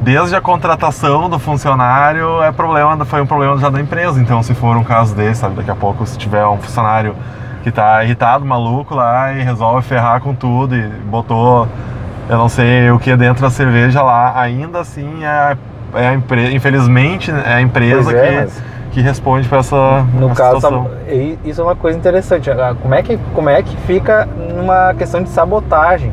desde 0.00 0.34
a 0.34 0.40
contratação 0.40 1.30
do 1.30 1.38
funcionário 1.38 2.42
é 2.42 2.50
problema, 2.50 3.04
foi 3.04 3.20
um 3.20 3.26
problema 3.26 3.56
já 3.58 3.70
da 3.70 3.80
empresa. 3.80 4.20
Então, 4.20 4.42
se 4.42 4.52
for 4.52 4.76
um 4.76 4.82
caso 4.82 5.14
desse, 5.14 5.42
sabe, 5.42 5.54
daqui 5.54 5.70
a 5.70 5.76
pouco 5.76 6.04
se 6.06 6.18
tiver 6.18 6.44
um 6.46 6.58
funcionário 6.58 7.14
que 7.62 7.68
está 7.68 8.02
irritado, 8.02 8.44
maluco 8.44 8.94
lá 8.94 9.32
e 9.32 9.42
resolve 9.42 9.86
ferrar 9.86 10.20
com 10.20 10.34
tudo 10.34 10.74
e 10.74 10.82
botou 10.88 11.68
eu 12.30 12.38
não 12.38 12.48
sei 12.48 12.90
o 12.92 12.98
que 12.98 13.10
é 13.10 13.16
dentro 13.16 13.42
da 13.42 13.50
cerveja 13.50 14.02
lá, 14.02 14.40
ainda 14.40 14.78
assim 14.78 15.24
é, 15.24 15.56
é 15.94 16.08
a 16.08 16.14
empresa, 16.14 16.54
infelizmente 16.54 17.28
é 17.28 17.54
a 17.54 17.60
empresa 17.60 18.16
é, 18.16 18.28
que, 18.28 18.36
mas... 18.36 18.62
que 18.92 19.00
responde 19.00 19.48
para 19.48 19.58
essa 19.58 20.06
No 20.14 20.32
caso, 20.32 20.56
situação. 20.56 20.90
isso 21.44 21.60
é 21.60 21.64
uma 21.64 21.74
coisa 21.74 21.98
interessante. 21.98 22.48
Ah, 22.48 22.76
como 22.80 22.94
é 22.94 23.02
que, 23.02 23.18
como 23.34 23.48
é 23.48 23.60
que 23.62 23.76
fica 23.78 24.28
numa 24.54 24.94
questão 24.94 25.20
de 25.24 25.28
sabotagem? 25.28 26.12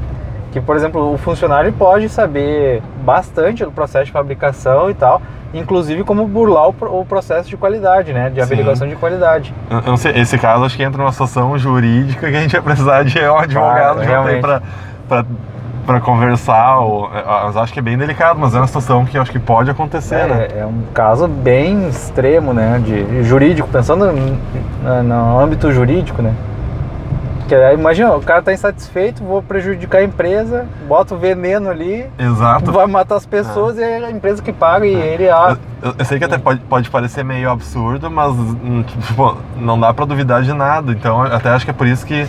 Que, 0.52 0.60
por 0.60 0.76
exemplo, 0.76 1.14
o 1.14 1.20
funcionário 1.20 1.72
pode 1.72 2.10
saber 2.10 2.82
bastante 3.06 3.64
do 3.64 3.72
processo 3.72 4.06
de 4.06 4.12
fabricação 4.12 4.90
e 4.90 4.96
tal, 4.96 5.22
inclusive 5.54 6.04
como 6.04 6.26
burlar 6.28 6.70
o, 6.70 7.06
processo 7.06 7.48
de 7.48 7.56
qualidade, 7.56 8.12
né? 8.12 8.32
De 8.32 8.42
averiguação 8.42 8.88
Sim. 8.88 8.96
de 8.96 9.00
qualidade. 9.00 9.54
Eu 9.70 9.82
não 9.84 9.98
sei, 9.98 10.14
esse 10.14 10.36
caso 10.40 10.64
acho 10.64 10.76
que 10.76 10.82
entra 10.82 10.98
numa 10.98 11.12
situação 11.12 11.56
jurídica 11.60 12.28
que 12.28 12.36
a 12.36 12.42
gente 12.42 12.54
vai 12.54 12.62
precisar 12.62 13.04
de 13.04 13.20
um 13.20 13.38
advogado 13.38 14.02
ah, 14.02 14.62
para 15.08 15.26
para 15.88 16.02
conversar, 16.02 16.80
ou, 16.80 17.10
é, 17.14 17.60
acho 17.60 17.72
que 17.72 17.80
é 17.80 17.82
bem 17.82 17.98
delicado, 17.98 18.38
mas 18.38 18.54
é 18.54 18.58
uma 18.58 18.68
situação 18.68 19.06
que 19.06 19.18
acho 19.18 19.32
que 19.32 19.40
pode 19.40 19.72
acontecer, 19.72 20.16
é, 20.16 20.28
né? 20.28 20.48
É 20.58 20.66
um 20.66 20.84
caso 20.94 21.30
bem 21.30 21.88
extremo, 21.88 22.54
né, 22.54 22.80
de 22.84 23.24
jurídico, 23.24 23.70
pensando 23.70 24.12
no, 24.12 25.04
no 25.04 25.40
âmbito 25.40 25.72
jurídico, 25.72 26.22
né? 26.22 26.36
Que, 27.48 27.56
imagina, 27.74 28.14
o 28.14 28.22
cara 28.22 28.42
tá 28.42 28.52
insatisfeito, 28.52 29.24
vou 29.24 29.42
prejudicar 29.42 30.00
a 30.00 30.04
empresa, 30.04 30.66
bota 30.86 31.16
o 31.16 31.18
veneno 31.18 31.70
ali, 31.70 32.06
Exato. 32.20 32.74
vai 32.74 32.86
matar 32.86 33.16
as 33.16 33.26
pessoas 33.26 33.80
é. 33.80 34.00
e 34.00 34.04
é 34.04 34.06
a 34.06 34.12
empresa 34.12 34.44
que 34.44 34.52
paga 34.52 34.86
e 34.86 34.94
é. 34.94 35.14
ele... 35.14 35.30
Ah, 35.30 35.56
eu, 35.82 35.96
eu, 35.98 36.06
sei 36.06 36.20
que 36.20 36.26
até 36.26 36.38
pode, 36.38 36.60
pode 36.62 36.90
parecer 36.90 37.24
meio 37.24 37.50
absurdo, 37.50 38.12
mas 38.12 38.34
hum, 38.34 38.84
tipo, 38.84 39.38
não 39.56 39.80
dá 39.80 39.94
para 39.94 40.04
duvidar 40.04 40.44
de 40.44 40.52
nada, 40.52 40.92
então 40.92 41.22
até 41.22 41.48
acho 41.50 41.64
que 41.64 41.72
é 41.72 41.74
por 41.74 41.88
isso 41.88 42.06
que 42.06 42.28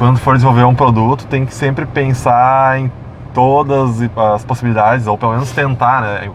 quando 0.00 0.18
for 0.18 0.34
desenvolver 0.34 0.64
um 0.64 0.74
produto, 0.74 1.26
tem 1.26 1.44
que 1.44 1.52
sempre 1.52 1.84
pensar 1.84 2.80
em 2.80 2.90
todas 3.34 4.00
as 4.16 4.42
possibilidades, 4.42 5.06
ou 5.06 5.18
pelo 5.18 5.32
menos 5.32 5.52
tentar, 5.52 6.00
né? 6.00 6.30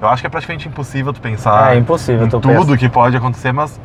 Eu 0.00 0.08
acho 0.08 0.22
que 0.22 0.28
é 0.28 0.30
praticamente 0.30 0.68
impossível 0.68 1.12
tu 1.12 1.20
pensar 1.20 1.74
é 1.74 1.78
impossível, 1.78 2.26
em 2.26 2.28
tudo 2.28 2.78
que 2.78 2.88
pode 2.88 3.16
acontecer, 3.16 3.50
mas 3.50 3.80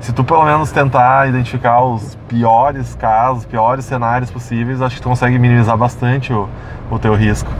se 0.00 0.10
tu 0.10 0.24
pelo 0.24 0.42
menos 0.42 0.72
tentar 0.72 1.28
identificar 1.28 1.84
os 1.84 2.16
piores 2.26 2.94
casos, 2.94 3.44
piores 3.44 3.84
cenários 3.84 4.30
possíveis, 4.30 4.80
acho 4.80 4.96
que 4.96 5.02
tu 5.02 5.08
consegue 5.10 5.38
minimizar 5.38 5.76
bastante 5.76 6.32
o, 6.32 6.48
o 6.90 6.98
teu 6.98 7.14
risco. 7.14 7.50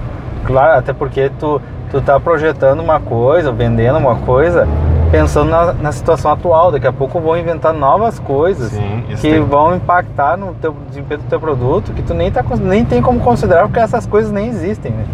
Claro, 0.47 0.79
até 0.79 0.95
porque 0.95 1.31
tu, 1.39 1.61
tu 1.91 2.01
tá 2.01 2.19
projetando 2.19 2.81
uma 2.81 3.01
coisa, 3.01 3.53
vendendo 3.53 3.99
uma 3.99 4.15
coisa, 4.15 4.67
pensando 5.11 5.51
na, 5.51 5.73
na 5.73 5.93
situação 5.93 6.31
atual. 6.31 6.71
Daqui 6.73 6.87
a 6.87 6.93
pouco 6.93 7.21
vão 7.21 7.37
inventar 7.37 7.73
novas 7.73 8.19
coisas 8.19 8.71
Sim, 8.73 9.05
que 9.09 9.17
tem- 9.17 9.41
vão 9.45 9.77
impactar 9.77 10.37
no 10.37 10.55
teu 10.55 10.75
desempenho 10.89 11.21
do 11.21 11.29
teu 11.29 11.41
produto, 11.41 11.93
que 11.93 12.03
tu 12.03 12.15
nem, 12.15 12.31
tá, 12.31 12.45
nem 12.61 12.85
tem 12.85 13.01
como 13.03 13.21
considerar, 13.21 13.63
porque 13.65 13.81
essas 13.81 14.07
coisas 14.07 14.31
nem 14.33 14.49
existem, 14.49 14.93
né? 14.93 15.05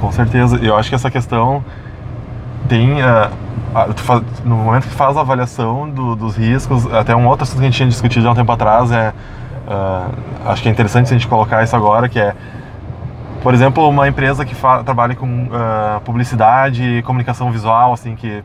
Com 0.00 0.10
certeza. 0.12 0.58
Eu 0.62 0.76
acho 0.76 0.88
que 0.88 0.94
essa 0.94 1.10
questão 1.10 1.62
tem. 2.68 2.96
tu 3.96 4.02
faz- 4.02 4.22
no 4.44 4.56
momento 4.56 4.84
que 4.88 4.94
faz 4.94 5.16
a 5.16 5.20
avaliação 5.20 5.88
do- 5.88 6.14
dos 6.16 6.36
riscos, 6.36 6.92
até 6.92 7.14
um 7.16 7.26
outro 7.26 7.44
assunto 7.44 7.58
que 7.58 7.62
a 7.64 7.66
gente 7.68 7.76
tinha 7.76 7.88
discutido 7.88 8.28
há 8.28 8.32
um 8.32 8.34
tempo 8.34 8.50
atrás 8.52 8.90
é. 8.90 9.12
ah, 9.68 10.08
acho 10.46 10.62
que 10.62 10.68
é 10.68 10.72
interessante 10.72 11.06
a 11.06 11.12
gente 11.16 11.28
colocar 11.28 11.62
isso 11.62 11.74
agora, 11.76 12.08
que 12.08 12.18
é. 12.20 12.34
Por 13.42 13.54
exemplo, 13.54 13.88
uma 13.88 14.06
empresa 14.06 14.44
que 14.44 14.54
trabalha 14.84 15.14
com 15.16 15.48
ah, 15.52 16.00
publicidade 16.04 16.82
e 16.82 17.02
comunicação 17.02 17.50
visual, 17.50 17.92
assim, 17.92 18.14
que 18.14 18.42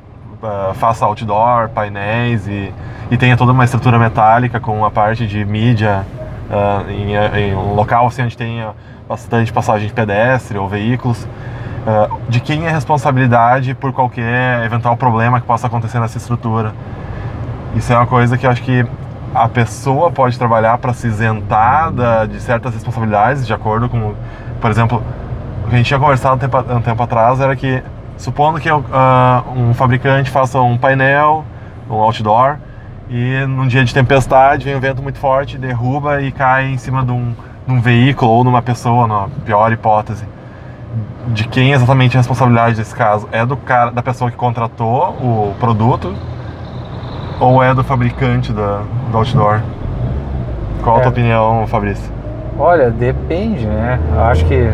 faça 0.75 1.06
outdoor, 1.06 1.70
painéis 1.70 2.48
e, 2.48 2.74
e 3.10 3.17
tenha 3.17 3.36
toda 3.38 3.51
uma 3.51 3.63
estrutura 3.65 3.98
metálica 3.98 4.60
com 4.60 4.86
a 4.86 4.91
parte 4.91 5.25
de 5.27 5.44
mídia 5.46 6.06
ah, 6.51 6.84
em, 6.89 7.15
em 7.39 7.56
um 7.56 7.74
local 7.74 8.08
assim, 8.08 8.24
onde 8.24 8.38
tenha 8.38 8.72
bastante 9.08 9.51
passagem 9.53 9.88
de 9.88 9.94
pedestre 9.94 10.58
ou 10.58 10.67
veículos. 10.67 11.27
ah, 11.88 12.10
de 12.29 12.39
quem 12.39 12.65
é 12.65 12.70
a 12.70 12.74
responsabilidade 12.74 13.74
por 13.74 13.91
qualquer 13.94 14.63
eventual 14.65 14.96
problema 14.98 15.39
que 15.39 15.48
possa 15.48 15.67
acontecer 15.67 16.00
nessa 16.00 16.17
estrutura? 16.17 16.74
Isso 17.75 17.91
é 17.91 17.96
uma 17.96 18.08
coisa 18.08 18.38
que 18.38 18.46
eu 18.46 18.51
acho 18.51 18.62
que 18.63 18.86
a 19.36 19.48
pessoa 19.48 20.10
pode 20.10 20.38
trabalhar 20.38 20.77
para 20.77 20.94
se 20.94 21.08
isentar 21.08 21.91
da- 21.91 22.25
de 22.25 22.39
certas 22.39 22.74
responsabilidades, 22.74 23.46
de 23.46 23.53
acordo 23.53 23.88
com, 23.89 24.13
por 24.60 24.72
exemplo, 24.72 25.03
o 25.65 25.70
que 25.70 25.75
a 25.75 25.77
gente 25.77 25.88
tinha 25.88 26.00
conversado 26.00 26.36
um 26.36 26.39
tempo, 26.39 26.58
um 26.74 26.82
tempo 26.82 27.03
atrás 27.03 27.39
era 27.39 27.56
que, 27.56 27.84
supondo 28.18 28.60
que 28.60 28.70
ah, 28.70 29.44
um 29.56 29.74
fabricante 29.74 30.30
faça 30.30 30.60
um 30.60 30.78
painel, 30.78 31.46
um 31.90 31.96
outdoor, 31.96 32.58
e 33.10 33.46
num 33.46 33.68
dia 33.68 33.84
de 33.86 33.94
tempestade 33.94 34.66
vem 34.66 34.76
um 34.76 34.80
vento 34.80 35.02
muito 35.02 35.18
forte, 35.20 35.58
derruba 35.58 36.22
e 36.22 36.32
cai 36.32 36.66
em 36.68 36.78
cima 36.78 37.06
de 37.06 37.12
um, 37.12 37.34
de 37.66 37.74
um 37.74 37.80
veículo 37.80 38.32
ou 38.32 38.44
numa 38.44 38.62
pessoa, 38.62 39.08
na 39.08 39.28
pior 39.46 39.72
hipótese. 39.72 40.26
De 41.28 41.48
quem 41.48 41.72
exatamente 41.74 42.16
é 42.16 42.18
a 42.18 42.22
responsabilidade 42.22 42.76
desse 42.76 42.96
caso? 42.96 43.28
É 43.32 43.46
do 43.46 43.56
cara, 43.58 43.92
da 43.92 44.02
pessoa 44.02 44.32
que 44.32 44.38
contratou 44.38 45.10
o 45.22 45.54
produto 45.60 46.14
ou 47.40 47.62
é 47.62 47.74
do 47.74 47.84
fabricante 47.84 48.52
da, 48.52 48.82
do 49.12 49.18
outdoor? 49.18 49.62
Qual 50.84 50.96
a 50.96 51.00
É. 51.00 51.02
tua 51.04 51.12
opinião, 51.12 51.68
Fabrício? 51.68 52.12
Olha, 52.58 52.90
depende, 52.90 53.66
né? 53.66 54.00
Eu 54.14 54.24
acho 54.24 54.46
que. 54.46 54.72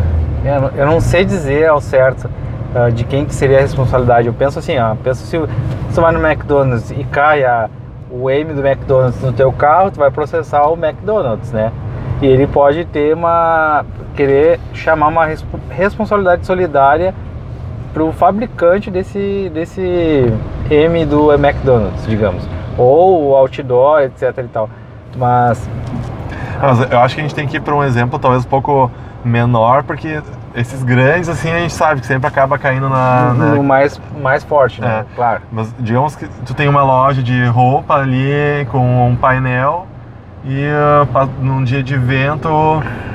Eu 0.76 0.86
não 0.86 1.00
sei 1.00 1.24
dizer 1.24 1.68
ao 1.68 1.80
certo 1.80 2.28
ah, 2.74 2.90
de 2.90 3.04
quem 3.04 3.24
que 3.24 3.34
seria 3.34 3.58
a 3.58 3.60
responsabilidade. 3.60 4.26
Eu 4.26 4.34
penso 4.34 4.58
assim, 4.58 4.78
ó, 4.78 4.94
penso 4.96 5.24
se 5.26 5.38
você 5.38 6.00
vai 6.00 6.12
no 6.12 6.24
McDonald's 6.24 6.90
e 6.90 7.04
cai 7.04 7.44
a- 7.44 7.68
o 8.10 8.30
M 8.30 8.52
do 8.52 8.64
McDonald's 8.66 9.20
no 9.22 9.32
teu 9.32 9.50
carro, 9.52 9.90
tu 9.90 9.98
vai 9.98 10.10
processar 10.10 10.66
o 10.68 10.74
McDonald's, 10.74 11.50
né? 11.52 11.72
E 12.22 12.26
ele 12.26 12.46
pode 12.46 12.84
ter 12.86 13.14
uma. 13.14 13.84
querer 14.14 14.60
chamar 14.72 15.08
uma 15.08 15.26
resp- 15.26 15.46
responsabilidade 15.70 16.46
solidária 16.46 17.12
para 17.92 18.04
o 18.04 18.12
fabricante 18.12 18.90
desse, 18.90 19.50
desse 19.52 20.32
M 20.70 21.04
do 21.04 21.32
McDonald's, 21.32 22.06
digamos. 22.06 22.48
Ou 22.78 23.30
o 23.30 23.34
outdoor, 23.34 24.02
etc 24.02 24.32
e 24.38 24.42
tal. 24.44 24.70
Mas 25.16 25.68
Mas 26.60 26.90
eu 26.90 26.98
acho 27.00 27.14
que 27.16 27.20
a 27.20 27.24
gente 27.24 27.34
tem 27.34 27.46
que 27.48 27.56
ir 27.56 27.60
para 27.60 27.74
um 27.74 27.82
exemplo 27.82 28.18
talvez 28.18 28.44
um 28.44 28.48
pouco 28.48 28.90
menor, 29.24 29.82
porque 29.82 30.20
esses 30.54 30.82
grandes, 30.82 31.28
assim, 31.28 31.50
a 31.52 31.58
gente 31.58 31.72
sabe 31.72 32.00
que 32.00 32.06
sempre 32.06 32.26
acaba 32.28 32.56
caindo 32.58 32.88
na. 32.88 33.32
no, 33.34 33.44
né? 33.44 33.54
no 33.56 33.62
mais, 33.62 34.00
mais 34.20 34.44
forte, 34.44 34.80
né? 34.80 35.00
É. 35.10 35.14
Claro. 35.16 35.40
Mas 35.50 35.74
digamos 35.78 36.14
que 36.16 36.26
tu 36.46 36.54
tem 36.54 36.68
uma 36.68 36.82
loja 36.82 37.22
de 37.22 37.44
roupa 37.46 37.94
ali 37.94 38.66
com 38.70 39.08
um 39.08 39.16
painel 39.16 39.86
e 40.44 40.66
pa- 41.12 41.28
num 41.40 41.64
dia 41.64 41.82
de 41.82 41.96
vento 41.96 42.48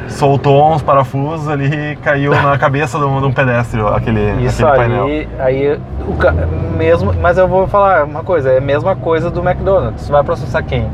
soltou 0.08 0.74
uns 0.74 0.82
parafusos 0.82 1.48
ali 1.48 1.92
e 1.92 1.96
caiu 1.98 2.32
na 2.42 2.58
cabeça 2.58 2.98
de 2.98 3.06
um, 3.06 3.20
de 3.22 3.28
um 3.28 3.32
pedestre 3.32 3.80
aquele, 3.96 4.44
Isso 4.44 4.66
aquele 4.66 4.78
painel. 4.96 5.06
aí, 5.06 5.30
aí 5.40 5.80
o 6.08 6.16
ca- 6.16 6.34
mesmo, 6.76 7.14
mas 7.22 7.38
eu 7.38 7.48
vou 7.48 7.68
falar 7.68 8.06
uma 8.06 8.24
coisa, 8.24 8.50
é 8.52 8.58
a 8.58 8.62
mesma 8.62 8.96
coisa 8.96 9.30
do 9.30 9.40
McDonald's. 9.48 10.02
Você 10.04 10.12
vai 10.12 10.24
processar 10.24 10.64
quem? 10.64 10.90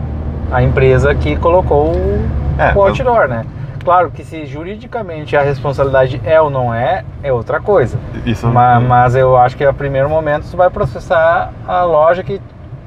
A 0.52 0.62
empresa 0.62 1.16
que 1.16 1.36
colocou 1.38 1.92
o, 1.92 2.30
É, 2.58 2.74
o 2.75 2.82
outdoor, 2.84 3.28
né? 3.30 3.46
Claro 3.86 4.10
que 4.12 4.24
se 4.25 4.46
juridicamente 4.48 5.38
a 5.38 5.42
responsabilidade 5.42 6.20
é 6.25 6.42
ou 6.42 6.50
não 6.50 6.74
é, 6.74 7.06
é 7.24 7.32
outra 7.32 7.62
coisa. 7.62 7.98
Isso, 8.25 8.48
Ma- 8.48 8.80
Mas, 8.80 9.15
eu 9.15 9.38
acho 9.38 9.56
que 9.56 9.63
a 9.63 9.72
primeiro 9.72 10.10
momento 10.10 10.44
você 10.46 10.58
vai 10.58 10.70
processar 10.72 11.51
a 11.68 11.84
loja 11.84 12.24
que, 12.24 12.42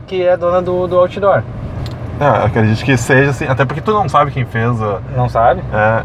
que 0.09 0.27
é 0.27 0.37
dona 0.37 0.61
do, 0.61 0.89
do 0.89 0.99
outdoor. 0.99 1.43
É, 2.21 2.45
acredito 2.47 2.85
que 2.85 2.97
seja 2.97 3.31
assim, 3.31 3.47
até 3.47 3.65
porque 3.65 3.81
tu 3.81 3.93
não 3.93 4.09
sabe 4.09 4.33
quem 4.33 4.45
fez. 4.45 4.83
ah, 4.83 4.99
Não 5.17 5.29
sabe? 5.29 5.63
É, 5.73 6.03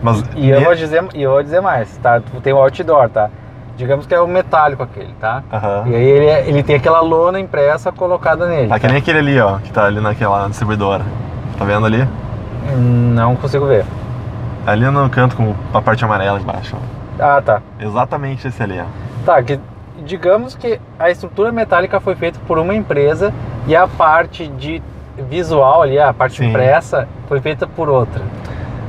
mas 0.00 0.22
E 0.36 0.48
eu 0.48 0.60
ne- 0.60 0.64
vou 0.64 0.74
dizer, 0.76 1.04
e 1.12 1.22
eu 1.24 1.32
vou 1.32 1.42
dizer 1.42 1.60
mais, 1.60 1.96
tá? 1.98 2.22
Tem 2.40 2.52
o 2.52 2.58
outdoor, 2.58 3.08
tá? 3.08 3.28
Digamos 3.76 4.06
que 4.06 4.14
é 4.14 4.20
o 4.20 4.28
metálico 4.28 4.84
aquele, 4.84 5.12
tá? 5.20 5.42
Aham. 5.52 5.82
E 5.88 5.94
aí 5.96 6.04
ele, 6.04 6.26
é- 6.26 6.48
ele 6.48 6.62
tem 6.62 6.76
aquela 6.76 7.00
lona 7.00 7.40
impressa 7.40 7.90
colocada 7.90 8.46
nele. 8.46 8.68
Tá 8.68 8.78
que 8.78 8.86
nem 8.86 8.98
aquele 8.98 9.18
ali, 9.18 9.40
ó, 9.40 9.58
que 9.58 9.72
tá 9.72 9.86
ali 9.86 10.00
naquela 10.00 10.46
distribuidora. 10.46 11.02
Tá 11.58 11.64
vendo 11.64 11.84
ali? 11.84 12.02
Hum, 12.72 13.12
Não 13.14 13.34
consigo 13.34 13.66
ver. 13.66 13.84
Ali 14.66 14.84
no 14.90 15.08
canto 15.08 15.36
com 15.36 15.54
a 15.72 15.80
parte 15.80 16.04
amarela 16.04 16.40
embaixo. 16.40 16.76
Ah, 17.18 17.40
tá. 17.44 17.62
Exatamente 17.80 18.48
esse 18.48 18.62
ali. 18.62 18.82
Tá, 19.24 19.42
que 19.42 19.58
digamos 20.04 20.54
que 20.54 20.80
a 20.98 21.10
estrutura 21.10 21.50
metálica 21.52 22.00
foi 22.00 22.14
feita 22.14 22.38
por 22.46 22.58
uma 22.58 22.74
empresa 22.74 23.32
e 23.66 23.74
a 23.74 23.86
parte 23.86 24.46
de 24.48 24.82
visual 25.30 25.82
ali, 25.82 25.98
a 25.98 26.12
parte 26.12 26.38
Sim. 26.38 26.48
impressa, 26.50 27.08
foi 27.28 27.40
feita 27.40 27.66
por 27.66 27.88
outra. 27.88 28.22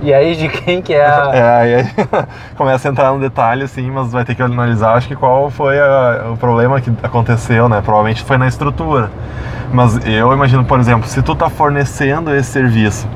E 0.02 0.14
aí 0.14 0.36
de 0.36 0.48
quem 0.50 0.82
que 0.82 0.94
é 0.94 1.06
a... 1.06 1.32
É, 1.34 1.42
aí 1.62 1.76
aí 1.76 1.86
começa 2.58 2.88
a 2.88 2.92
entrar 2.92 3.12
no 3.14 3.20
detalhe, 3.20 3.64
assim, 3.64 3.90
mas 3.90 4.12
vai 4.12 4.26
ter 4.26 4.36
que 4.36 4.42
analisar, 4.44 4.94
acho 4.96 5.08
que 5.08 5.16
qual 5.16 5.50
foi 5.50 5.80
a- 5.80 6.26
o 6.34 6.38
problema 6.38 6.80
que 6.82 6.92
aconteceu, 7.02 7.70
né? 7.70 7.82
Provavelmente 7.82 8.24
foi 8.24 8.38
na 8.38 8.48
estrutura. 8.48 9.10
Mas 9.72 10.06
eu 10.06 10.32
imagino, 10.34 10.64
por 10.66 10.80
exemplo, 10.80 11.08
se 11.08 11.22
tu 11.22 11.36
tá 11.36 11.50
fornecendo 11.50 12.34
esse 12.36 12.52
serviço, 12.52 13.08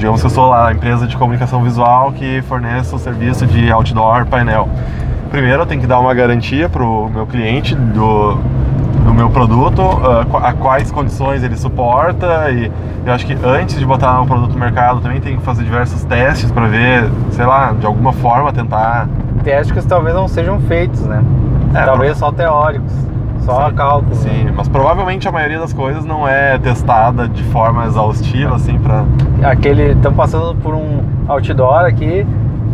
digamos 0.00 0.22
que 0.22 0.26
eu 0.26 0.30
sou 0.30 0.48
lá 0.48 0.68
a 0.68 0.72
empresa 0.72 1.06
de 1.06 1.14
comunicação 1.14 1.62
visual 1.62 2.10
que 2.12 2.40
fornece 2.48 2.94
o 2.94 2.98
serviço 2.98 3.46
de 3.46 3.70
outdoor 3.70 4.24
painel. 4.24 4.66
Primeiro 5.30 5.62
eu 5.62 5.66
tenho 5.66 5.78
que 5.78 5.86
dar 5.86 6.00
uma 6.00 6.14
garantia 6.14 6.70
pro 6.70 7.10
meu 7.10 7.26
cliente 7.26 7.74
do, 7.74 8.34
do 9.04 9.12
meu 9.12 9.28
produto, 9.28 9.82
ah, 9.82 10.48
a 10.48 10.52
quais 10.54 10.90
condições 10.90 11.44
ele 11.44 11.54
suporta 11.54 12.50
e 12.50 12.72
eu 13.04 13.12
acho 13.12 13.26
que 13.26 13.36
antes 13.44 13.78
de 13.78 13.84
botar 13.84 14.22
o 14.22 14.26
produto 14.26 14.52
no 14.52 14.58
mercado 14.58 15.00
também 15.02 15.20
tem 15.20 15.36
que 15.36 15.42
fazer 15.42 15.64
diversos 15.64 16.02
testes 16.04 16.50
para 16.50 16.66
ver, 16.66 17.04
sei 17.32 17.44
lá, 17.44 17.72
de 17.72 17.84
alguma 17.84 18.14
forma 18.14 18.50
tentar 18.54 19.06
testes 19.44 19.70
que 19.70 19.86
talvez 19.86 20.14
não 20.14 20.26
sejam 20.26 20.58
feitos, 20.60 21.02
né? 21.02 21.22
É, 21.74 21.84
talvez 21.84 22.16
só 22.16 22.32
teóricos, 22.32 22.92
só 23.50 23.68
Sim, 23.68 23.74
cálculos. 23.74 24.18
Sim, 24.18 24.50
mas 24.54 24.68
provavelmente 24.68 25.28
a 25.28 25.32
maioria 25.32 25.58
das 25.58 25.72
coisas 25.72 26.04
não 26.04 26.26
é 26.26 26.58
testada 26.58 27.28
de 27.28 27.42
forma 27.44 27.86
exaustiva, 27.86 28.56
assim, 28.56 28.78
pra. 28.78 29.04
Aquele, 29.42 29.92
estamos 29.92 30.16
passando 30.16 30.54
por 30.62 30.74
um 30.74 31.02
outdoor 31.28 31.84
aqui 31.84 32.26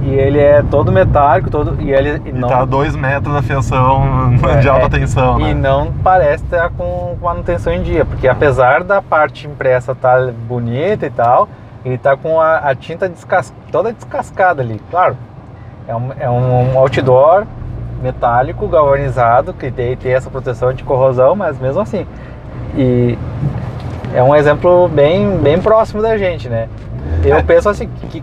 e 0.03 0.11
ele 0.11 0.39
é 0.39 0.63
todo 0.63 0.93
metálico, 0.93 1.51
todo 1.51 1.81
e 1.81 1.91
ele 1.93 2.21
e 2.25 2.29
E 2.29 2.33
não 2.33 2.49
tá 2.49 2.61
a 2.61 2.65
dois 2.65 2.95
metros 2.95 3.35
da 3.35 3.43
fiação 3.43 4.35
É, 4.49 4.57
de 4.59 4.69
alta 4.69 4.87
é, 4.87 5.01
tensão, 5.01 5.41
E 5.41 5.53
né? 5.53 5.55
não 5.55 5.93
parece 6.05 6.45
estar 6.45 6.71
com 6.71 7.17
manutenção 7.21 7.73
em 7.73 7.83
dia, 7.83 8.05
porque 8.05 8.29
apesar 8.29 8.85
da 8.85 9.03
parte 9.03 9.47
impressa 9.47 9.93
estar 9.93 10.31
bonita 10.31 11.07
e 11.07 11.11
tal, 11.11 11.49
ele 11.85 11.99
tá 11.99 12.17
com 12.17 12.41
a, 12.41 12.57
a 12.59 12.75
tinta 12.75 13.09
descas- 13.09 13.53
toda 13.73 13.93
descascada 13.93 14.63
ali. 14.63 14.81
Claro, 14.91 15.17
é 15.89 15.95
um, 15.95 16.11
é 16.19 16.31
um 16.31 16.79
outdoor 16.79 17.45
metálico 18.03 18.67
galvanizado 18.69 19.53
que 19.53 19.71
tem, 19.71 19.97
tem 19.97 20.13
essa 20.13 20.31
proteção 20.31 20.73
de 20.73 20.85
corrosão, 20.85 21.35
mas 21.35 21.59
mesmo 21.59 21.81
assim. 21.81 22.07
E 22.77 23.17
é 24.15 24.23
um 24.23 24.35
exemplo 24.35 24.89
bem, 24.89 25.39
bem 25.39 25.61
próximo 25.61 26.03
da 26.03 26.17
gente, 26.19 26.49
né? 26.49 26.69
Eu 27.25 27.37
É. 27.37 27.43
penso 27.43 27.69
assim 27.69 27.89
que 28.11 28.23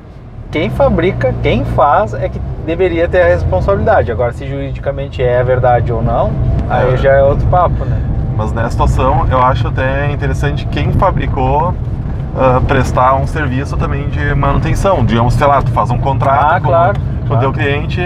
quem 0.52 0.70
fabrica, 0.70 1.34
quem 1.42 1.66
faz 1.66 2.14
é 2.14 2.30
que 2.30 2.40
deveria 2.66 3.08
ter 3.08 3.22
a 3.22 3.26
responsabilidade. 3.28 4.12
Agora, 4.12 4.32
se 4.34 4.46
juridicamente 4.48 5.22
é 5.24 5.44
verdade 5.44 5.92
ou 5.92 6.02
não, 6.02 6.32
aí 6.70 6.94
É. 6.94 6.98
já 6.98 7.12
é 7.14 7.24
outro 7.24 7.46
papo, 7.48 7.84
né? 7.86 8.00
Mas 8.38 8.52
nessa 8.52 8.72
situação 8.72 9.28
eu 9.30 9.40
acho 9.40 9.68
até 9.68 10.12
interessante 10.12 10.66
quem 10.68 10.92
fabricou 10.94 11.74
ah, 12.36 12.60
prestar 12.68 13.14
um 13.16 13.28
serviço 13.28 13.78
também 13.78 14.08
de 14.10 14.34
manutenção. 14.34 15.06
Digamos, 15.06 15.36
sei 15.36 15.46
lá, 15.46 15.62
tu 15.62 15.70
faz 15.72 15.92
um 15.92 16.00
contrato 16.00 16.44
Ah, 16.56 16.60
com, 16.60 16.68
claro. 16.68 17.00
Com 17.28 17.36
o 17.36 17.40
teu 17.40 17.52
cliente 17.52 18.02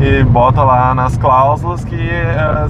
e 0.00 0.22
bota 0.24 0.62
lá 0.62 0.94
nas 0.94 1.16
cláusulas 1.16 1.84
que 1.84 1.96
é, 1.96 2.66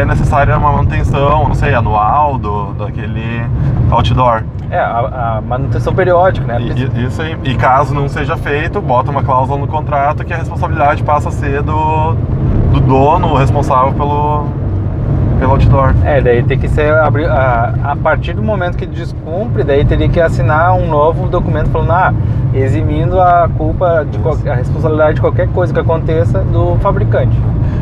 é 0.00 0.04
necessária 0.04 0.56
uma 0.56 0.72
manutenção, 0.72 1.48
não 1.48 1.54
sei, 1.54 1.74
anual 1.74 2.38
do, 2.38 2.72
daquele 2.74 3.46
outdoor. 3.90 4.42
É, 4.70 4.78
a, 4.78 5.36
a 5.36 5.40
manutenção 5.40 5.94
periódica, 5.94 6.46
né? 6.46 6.60
E, 6.60 7.06
isso 7.06 7.22
aí. 7.22 7.36
E 7.44 7.54
caso 7.54 7.94
não 7.94 8.08
seja 8.08 8.36
feito, 8.36 8.80
bota 8.80 9.10
uma 9.10 9.22
cláusula 9.22 9.58
no 9.58 9.68
contrato 9.68 10.24
que 10.24 10.32
a 10.32 10.36
responsabilidade 10.36 11.02
passa 11.04 11.28
a 11.28 11.32
ser 11.32 11.62
do, 11.62 12.14
do 12.72 12.80
dono 12.80 13.36
responsável 13.36 13.92
pelo, 13.92 14.48
pelo 15.38 15.52
outdoor. 15.52 15.94
É, 16.04 16.20
daí 16.20 16.42
tem 16.42 16.58
que 16.58 16.68
ser 16.68 16.92
a, 16.92 17.74
a 17.82 17.96
partir 17.96 18.34
do 18.34 18.42
momento 18.42 18.76
que 18.76 18.86
descumpre, 18.86 19.62
daí 19.64 19.84
teria 19.84 20.08
que 20.08 20.20
assinar 20.20 20.74
um 20.74 20.88
novo 20.88 21.28
documento 21.28 21.70
falando, 21.70 21.92
ah, 21.92 22.14
eximindo 22.54 23.20
a 23.20 23.48
culpa 23.56 24.04
de 24.04 24.48
a 24.48 24.54
responsabilidade 24.54 25.14
de 25.14 25.20
qualquer 25.20 25.48
coisa 25.48 25.72
que 25.72 25.80
aconteça 25.80 26.40
do 26.40 26.76
fabricante. 26.76 27.36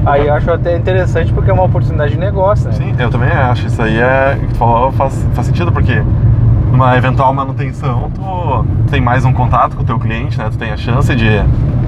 Aí 0.04 0.26
eu 0.26 0.35
acho 0.35 0.50
até 0.50 0.76
interessante 0.76 1.32
porque 1.32 1.50
é 1.50 1.54
uma 1.54 1.64
oportunidade 1.64 2.12
de 2.12 2.18
negócio, 2.18 2.68
né? 2.68 2.73
Sim, 2.73 2.94
eu 2.99 3.11
também 3.11 3.30
acho. 3.30 3.66
Isso 3.66 3.80
aí 3.80 3.99
é. 3.99 4.38
Tu 4.49 4.56
falou, 4.56 4.90
faz, 4.92 5.26
faz 5.32 5.47
sentido, 5.47 5.71
porque 5.71 6.02
numa 6.73 6.97
eventual 6.97 7.32
manutenção, 7.32 8.11
tu 8.14 8.90
tem 8.90 9.00
mais 9.00 9.25
um 9.25 9.32
contato 9.32 9.76
com 9.76 9.82
o 9.82 9.87
teu 9.87 9.99
cliente, 9.99 10.38
né? 10.38 10.49
Tu 10.50 10.59
tem 10.59 10.73
a 10.73 10.76
chance 10.76 11.14
de. 11.14 11.28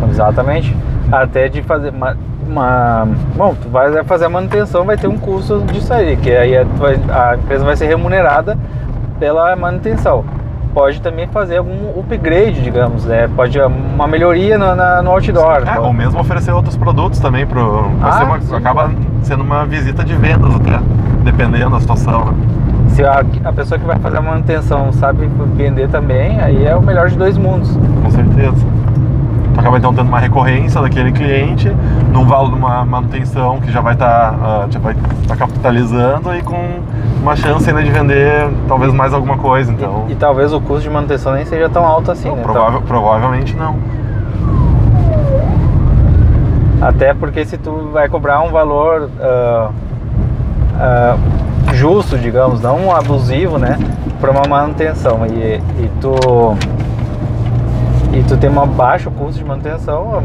Exatamente. 0.08 0.76
Até 1.10 1.48
de 1.48 1.62
fazer 1.62 1.92
uma, 2.54 3.08
bom, 3.36 3.54
tu 3.60 3.68
vai 3.68 4.04
fazer 4.04 4.26
a 4.26 4.28
manutenção, 4.28 4.84
vai 4.84 4.96
ter 4.96 5.08
um 5.08 5.18
custo 5.18 5.60
disso 5.72 5.92
aí, 5.92 6.16
que 6.16 6.30
aí 6.30 6.56
a, 6.56 6.62
a 6.62 7.34
empresa 7.34 7.64
vai 7.64 7.76
ser 7.76 7.86
remunerada 7.86 8.56
pela 9.18 9.56
manutenção. 9.56 10.24
Pode 10.72 11.00
também 11.00 11.26
fazer 11.28 11.58
algum 11.58 11.98
upgrade, 11.98 12.60
digamos, 12.62 13.04
né? 13.04 13.28
Pode 13.34 13.60
uma 13.60 14.06
melhoria 14.06 14.58
no, 14.58 14.74
na, 14.74 15.02
no 15.02 15.10
outdoor. 15.10 15.62
É, 15.66 15.78
ou 15.78 15.92
mesmo 15.92 16.20
oferecer 16.20 16.52
outros 16.52 16.76
produtos 16.76 17.20
também 17.20 17.46
pro. 17.46 17.90
Ah, 18.02 18.24
uma, 18.24 18.40
sim, 18.40 18.56
acaba 18.56 18.90
sendo 19.22 19.44
uma 19.44 19.64
visita 19.66 20.02
de 20.04 20.14
vendas 20.14 20.52
até, 20.56 20.80
dependendo 21.22 21.70
da 21.70 21.80
situação. 21.80 22.24
Né? 22.24 22.32
Se 22.88 23.04
a, 23.04 23.24
a 23.44 23.52
pessoa 23.52 23.78
que 23.78 23.86
vai 23.86 23.98
fazer 24.00 24.18
a 24.18 24.22
manutenção 24.22 24.92
sabe 24.92 25.28
vender 25.54 25.88
também, 25.88 26.40
aí 26.40 26.66
é 26.66 26.74
o 26.74 26.82
melhor 26.82 27.08
de 27.08 27.16
dois 27.16 27.36
mundos. 27.38 27.76
Com 28.02 28.10
certeza. 28.10 28.66
Tu 29.54 29.60
acaba 29.60 29.78
então 29.78 29.94
tendo 29.94 30.08
uma 30.08 30.18
recorrência 30.18 30.80
daquele 30.80 31.12
cliente, 31.12 31.72
num 32.12 32.26
valor 32.26 32.50
de 32.50 32.56
uma 32.56 32.84
manutenção 32.84 33.60
que 33.60 33.70
já 33.70 33.80
vai 33.80 33.94
estar 33.94 34.32
tá, 34.32 34.66
uh, 34.66 34.72
já 34.72 34.80
vai 34.80 34.96
tá 35.28 35.36
capitalizando 35.36 36.34
e 36.34 36.42
com 36.42 36.80
uma 37.22 37.36
chance 37.36 37.68
ainda 37.68 37.82
de 37.82 37.90
vender 37.90 38.50
talvez 38.66 38.92
mais 38.92 39.14
alguma 39.14 39.38
coisa. 39.38 39.72
Então. 39.72 40.06
E, 40.08 40.12
e 40.12 40.16
talvez 40.16 40.52
o 40.52 40.60
custo 40.60 40.82
de 40.82 40.90
manutenção 40.90 41.32
nem 41.32 41.44
seja 41.44 41.68
tão 41.68 41.86
alto 41.86 42.10
assim, 42.10 42.28
não, 42.28 42.36
né? 42.36 42.42
Provável, 42.42 42.70
então... 42.70 42.82
Provavelmente 42.82 43.56
não. 43.56 43.76
Até 46.82 47.14
porque 47.14 47.46
se 47.46 47.56
tu 47.56 47.90
vai 47.92 48.08
cobrar 48.08 48.42
um 48.42 48.50
valor 48.50 49.08
uh, 49.18 49.70
uh, 50.74 51.74
justo, 51.74 52.18
digamos, 52.18 52.60
não 52.60 52.94
abusivo, 52.94 53.56
né? 53.56 53.78
Para 54.20 54.32
uma 54.32 54.42
manutenção 54.46 55.24
e, 55.26 55.60
e 55.82 55.90
tu 56.00 56.14
e 58.14 58.22
tu 58.22 58.36
tem 58.36 58.48
um 58.48 58.66
baixo 58.66 59.10
custo 59.10 59.38
de 59.38 59.44
manutenção, 59.44 60.22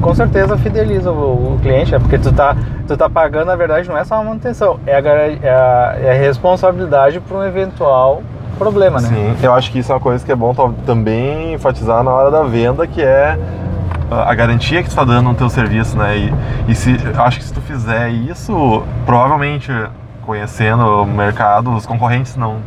com 0.00 0.14
certeza 0.14 0.56
fideliza 0.56 1.10
o, 1.10 1.54
o, 1.54 1.58
cliente, 1.60 1.94
é 1.94 1.98
porque 1.98 2.18
tu 2.18 2.32
tá, 2.32 2.56
tu 2.88 2.96
tá 2.96 3.08
pagando, 3.08 3.46
na 3.46 3.56
verdade, 3.56 3.88
não 3.88 3.96
é 3.96 4.04
só 4.04 4.16
uma 4.16 4.24
manutenção, 4.24 4.80
é 4.86 4.96
a, 4.96 4.98
é 4.98 5.50
a, 5.50 5.96
é 6.00 6.10
a 6.10 6.14
responsabilidade 6.14 7.20
para 7.20 7.36
um 7.36 7.44
eventual 7.44 8.22
problema, 8.58 9.00
né? 9.00 9.08
Sim, 9.08 9.36
eu 9.42 9.52
acho 9.52 9.70
que 9.70 9.78
isso 9.78 9.92
é 9.92 9.94
uma 9.94 10.00
coisa 10.00 10.24
que 10.24 10.32
é 10.32 10.36
bom 10.36 10.54
também 10.86 11.52
enfatizar 11.52 12.02
na 12.02 12.10
hora 12.10 12.30
da 12.30 12.42
venda, 12.44 12.86
que 12.86 13.02
é 13.02 13.38
a 14.10 14.34
garantia 14.34 14.82
que 14.82 14.88
tu 14.88 14.92
está 14.92 15.04
dando 15.04 15.28
no 15.28 15.34
teu 15.34 15.48
serviço, 15.48 15.96
né? 15.96 16.16
E, 16.16 16.34
e 16.68 16.74
se, 16.74 16.96
acho 17.16 17.38
que 17.38 17.44
se 17.44 17.52
tu 17.52 17.60
fizer 17.60 18.08
isso, 18.08 18.82
provavelmente 19.04 19.70
conhecendo 20.22 21.02
o 21.02 21.06
mercado, 21.06 21.72
os 21.72 21.84
concorrentes 21.84 22.36
não 22.36 22.58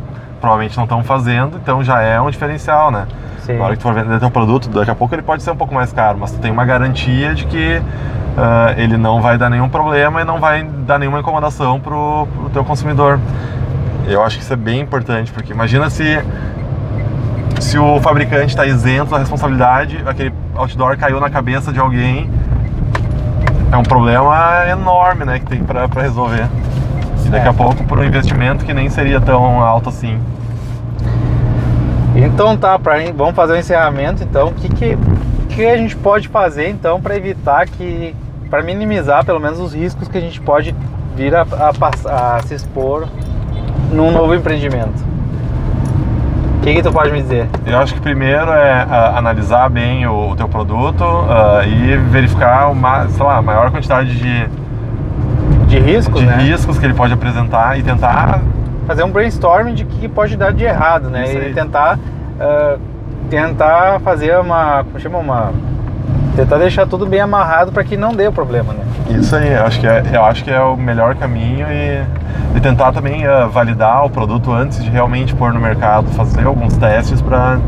provavelmente 0.46 0.76
não 0.76 0.84
estão 0.84 1.02
fazendo, 1.02 1.58
então 1.60 1.82
já 1.82 2.00
é 2.00 2.20
um 2.20 2.30
diferencial, 2.30 2.92
né? 2.92 3.06
Sim. 3.40 3.58
Na 3.58 3.64
hora 3.64 3.72
que 3.72 3.80
tu 3.80 3.82
for 3.82 3.92
vender 3.92 4.20
teu 4.20 4.30
produto, 4.30 4.68
daqui 4.68 4.90
a 4.90 4.94
pouco 4.94 5.12
ele 5.12 5.22
pode 5.22 5.42
ser 5.42 5.50
um 5.50 5.56
pouco 5.56 5.74
mais 5.74 5.92
caro, 5.92 6.18
mas 6.20 6.30
tu 6.30 6.38
tem 6.38 6.52
uma 6.52 6.64
garantia 6.64 7.34
de 7.34 7.46
que 7.46 7.78
uh, 7.78 8.80
ele 8.80 8.96
não 8.96 9.20
vai 9.20 9.36
dar 9.36 9.50
nenhum 9.50 9.68
problema 9.68 10.20
e 10.20 10.24
não 10.24 10.38
vai 10.38 10.62
dar 10.62 11.00
nenhuma 11.00 11.18
incomodação 11.18 11.80
pro, 11.80 12.28
pro 12.32 12.50
teu 12.50 12.64
consumidor. 12.64 13.18
Eu 14.06 14.22
acho 14.22 14.36
que 14.36 14.44
isso 14.44 14.52
é 14.52 14.56
bem 14.56 14.80
importante, 14.80 15.32
porque 15.32 15.52
imagina 15.52 15.90
se 15.90 16.22
se 17.58 17.76
o 17.76 18.00
fabricante 18.00 18.48
está 18.48 18.64
isento 18.66 19.10
da 19.10 19.18
responsabilidade, 19.18 20.00
aquele 20.06 20.32
outdoor 20.54 20.96
caiu 20.96 21.18
na 21.18 21.28
cabeça 21.28 21.72
de 21.72 21.80
alguém, 21.80 22.30
é 23.72 23.76
um 23.76 23.82
problema 23.82 24.64
enorme, 24.70 25.24
né, 25.24 25.40
que 25.40 25.46
tem 25.46 25.64
para 25.64 25.88
resolver. 26.00 26.46
E 27.26 27.30
daqui 27.30 27.46
é. 27.46 27.50
a 27.50 27.52
pouco 27.52 27.82
por 27.84 27.98
um 27.98 28.04
investimento 28.04 28.64
que 28.64 28.72
nem 28.72 28.88
seria 28.88 29.20
tão 29.20 29.60
alto 29.60 29.88
assim. 29.88 30.18
Então 32.14 32.56
tá, 32.56 32.78
pra, 32.78 32.94
vamos 33.14 33.34
fazer 33.34 33.54
o 33.54 33.56
encerramento 33.56 34.22
então. 34.22 34.48
O 34.48 34.54
que, 34.54 34.68
que, 34.68 34.98
que 35.48 35.66
a 35.66 35.76
gente 35.76 35.96
pode 35.96 36.28
fazer 36.28 36.68
então 36.68 37.00
para 37.00 37.16
evitar 37.16 37.66
que. 37.66 38.14
para 38.48 38.62
minimizar 38.62 39.24
pelo 39.24 39.40
menos 39.40 39.58
os 39.58 39.74
riscos 39.74 40.08
que 40.08 40.16
a 40.16 40.20
gente 40.20 40.40
pode 40.40 40.74
vir 41.16 41.34
a, 41.34 41.42
a, 41.42 42.36
a 42.36 42.42
se 42.42 42.54
expor 42.54 43.08
num 43.92 44.10
novo 44.12 44.34
empreendimento? 44.34 45.04
O 46.58 46.60
que, 46.62 46.74
que 46.74 46.82
tu 46.82 46.92
pode 46.92 47.12
me 47.12 47.22
dizer? 47.22 47.48
Eu 47.64 47.78
acho 47.78 47.94
que 47.94 48.00
primeiro 48.00 48.50
é 48.50 48.84
uh, 48.84 49.16
analisar 49.16 49.68
bem 49.68 50.06
o, 50.06 50.30
o 50.30 50.36
teu 50.36 50.48
produto 50.48 51.04
uh, 51.04 51.62
e 51.64 51.96
verificar 51.96 52.70
uma, 52.70 53.06
sei 53.08 53.24
lá, 53.24 53.36
a 53.36 53.42
maior 53.42 53.70
quantidade 53.70 54.16
de, 54.16 54.48
de 55.80 55.92
riscos, 55.92 56.20
de 56.20 56.26
né? 56.26 56.36
riscos 56.36 56.78
que 56.78 56.86
ele 56.86 56.94
pode 56.94 57.12
apresentar 57.12 57.78
e 57.78 57.82
tentar 57.82 58.40
fazer 58.86 59.04
um 59.04 59.10
brainstorming 59.10 59.74
de 59.74 59.84
que 59.84 60.08
pode 60.08 60.36
dar 60.36 60.52
de 60.52 60.64
errado, 60.64 61.10
né? 61.10 61.48
E 61.50 61.54
tentar 61.54 61.98
uh, 61.98 62.78
tentar 63.28 64.00
fazer 64.00 64.38
uma, 64.38 64.84
como 64.84 64.98
chama 65.00 65.18
uma 65.18 65.52
tentar 66.36 66.58
deixar 66.58 66.86
tudo 66.86 67.06
bem 67.06 67.20
amarrado 67.20 67.72
para 67.72 67.82
que 67.82 67.96
não 67.96 68.14
dê 68.14 68.28
o 68.28 68.32
problema, 68.32 68.72
né? 68.72 68.84
Isso 69.18 69.34
aí, 69.34 69.52
eu 69.52 69.64
acho 69.64 69.80
que 69.80 69.86
é, 69.86 70.02
eu 70.12 70.24
acho 70.24 70.44
que 70.44 70.50
é 70.50 70.60
o 70.60 70.76
melhor 70.76 71.14
caminho 71.14 71.66
e, 71.70 72.04
e 72.56 72.60
tentar 72.60 72.92
também 72.92 73.26
uh, 73.26 73.48
validar 73.48 74.04
o 74.04 74.10
produto 74.10 74.52
antes 74.52 74.82
de 74.82 74.90
realmente 74.90 75.34
pôr 75.34 75.52
no 75.52 75.60
mercado, 75.60 76.08
fazer 76.10 76.46
alguns 76.46 76.76
testes 76.76 77.22
para 77.22 77.58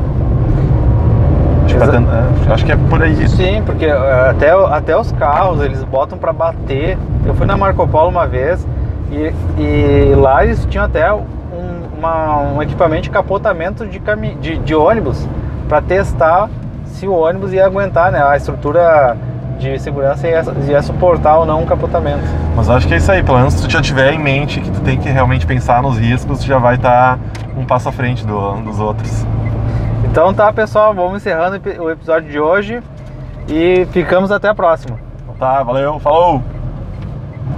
é, 1.74 2.52
acho 2.52 2.64
que 2.64 2.72
é 2.72 2.76
por 2.76 3.02
aí. 3.02 3.28
Sim, 3.28 3.62
porque 3.64 3.86
até, 3.86 4.50
até 4.50 4.96
os 4.96 5.12
carros 5.12 5.60
eles 5.62 5.82
botam 5.84 6.18
para 6.18 6.32
bater. 6.32 6.98
Eu 7.24 7.34
fui 7.34 7.46
na 7.46 7.56
Marco 7.56 7.86
Polo 7.86 8.08
uma 8.08 8.26
vez 8.26 8.66
e, 9.10 9.32
e 9.60 10.14
lá 10.14 10.44
eles 10.44 10.64
tinham 10.66 10.84
até 10.84 11.12
um, 11.12 11.24
uma, 11.98 12.38
um 12.38 12.62
equipamento 12.62 13.02
de 13.02 13.10
capotamento 13.10 13.86
de, 13.86 13.98
cami 13.98 14.34
de, 14.40 14.58
de 14.58 14.74
ônibus 14.74 15.26
para 15.68 15.80
testar 15.82 16.48
se 16.86 17.06
o 17.06 17.12
ônibus 17.12 17.52
ia 17.52 17.64
aguentar, 17.64 18.10
né? 18.10 18.22
A 18.22 18.36
estrutura 18.36 19.16
de 19.58 19.78
segurança 19.78 20.26
ia, 20.26 20.42
ia, 20.68 20.82
suportar 20.82 21.38
ou 21.38 21.44
não 21.44 21.62
um 21.62 21.66
capotamento. 21.66 22.22
Mas 22.54 22.70
acho 22.70 22.86
que 22.86 22.94
é 22.94 22.96
isso 22.96 23.10
aí, 23.10 23.22
pelo 23.22 23.38
menos 23.38 23.54
se 23.54 23.62
tu 23.62 23.70
já 23.70 23.82
tiver 23.82 24.12
em 24.12 24.18
mente 24.18 24.60
que 24.60 24.70
tu 24.70 24.80
tem 24.80 24.96
que 24.96 25.08
realmente 25.08 25.46
pensar 25.46 25.82
nos 25.82 25.98
riscos, 25.98 26.38
tu 26.38 26.46
já 26.46 26.58
vai 26.58 26.76
estar 26.76 27.16
tá 27.16 27.18
um 27.56 27.64
passo 27.64 27.88
à 27.88 27.92
frente 27.92 28.24
do, 28.24 28.52
dos 28.60 28.78
outros. 28.78 29.26
Então 30.10 30.32
tá, 30.34 30.52
pessoal, 30.52 30.94
vamos 30.94 31.18
encerrando 31.18 31.60
o 31.80 31.90
episódio 31.90 32.30
de 32.30 32.40
hoje 32.40 32.82
e 33.48 33.86
ficamos 33.92 34.32
até 34.32 34.48
a 34.48 34.54
próxima. 34.54 34.98
Tá, 35.38 35.62
valeu, 35.62 36.00
falou! 36.00 36.42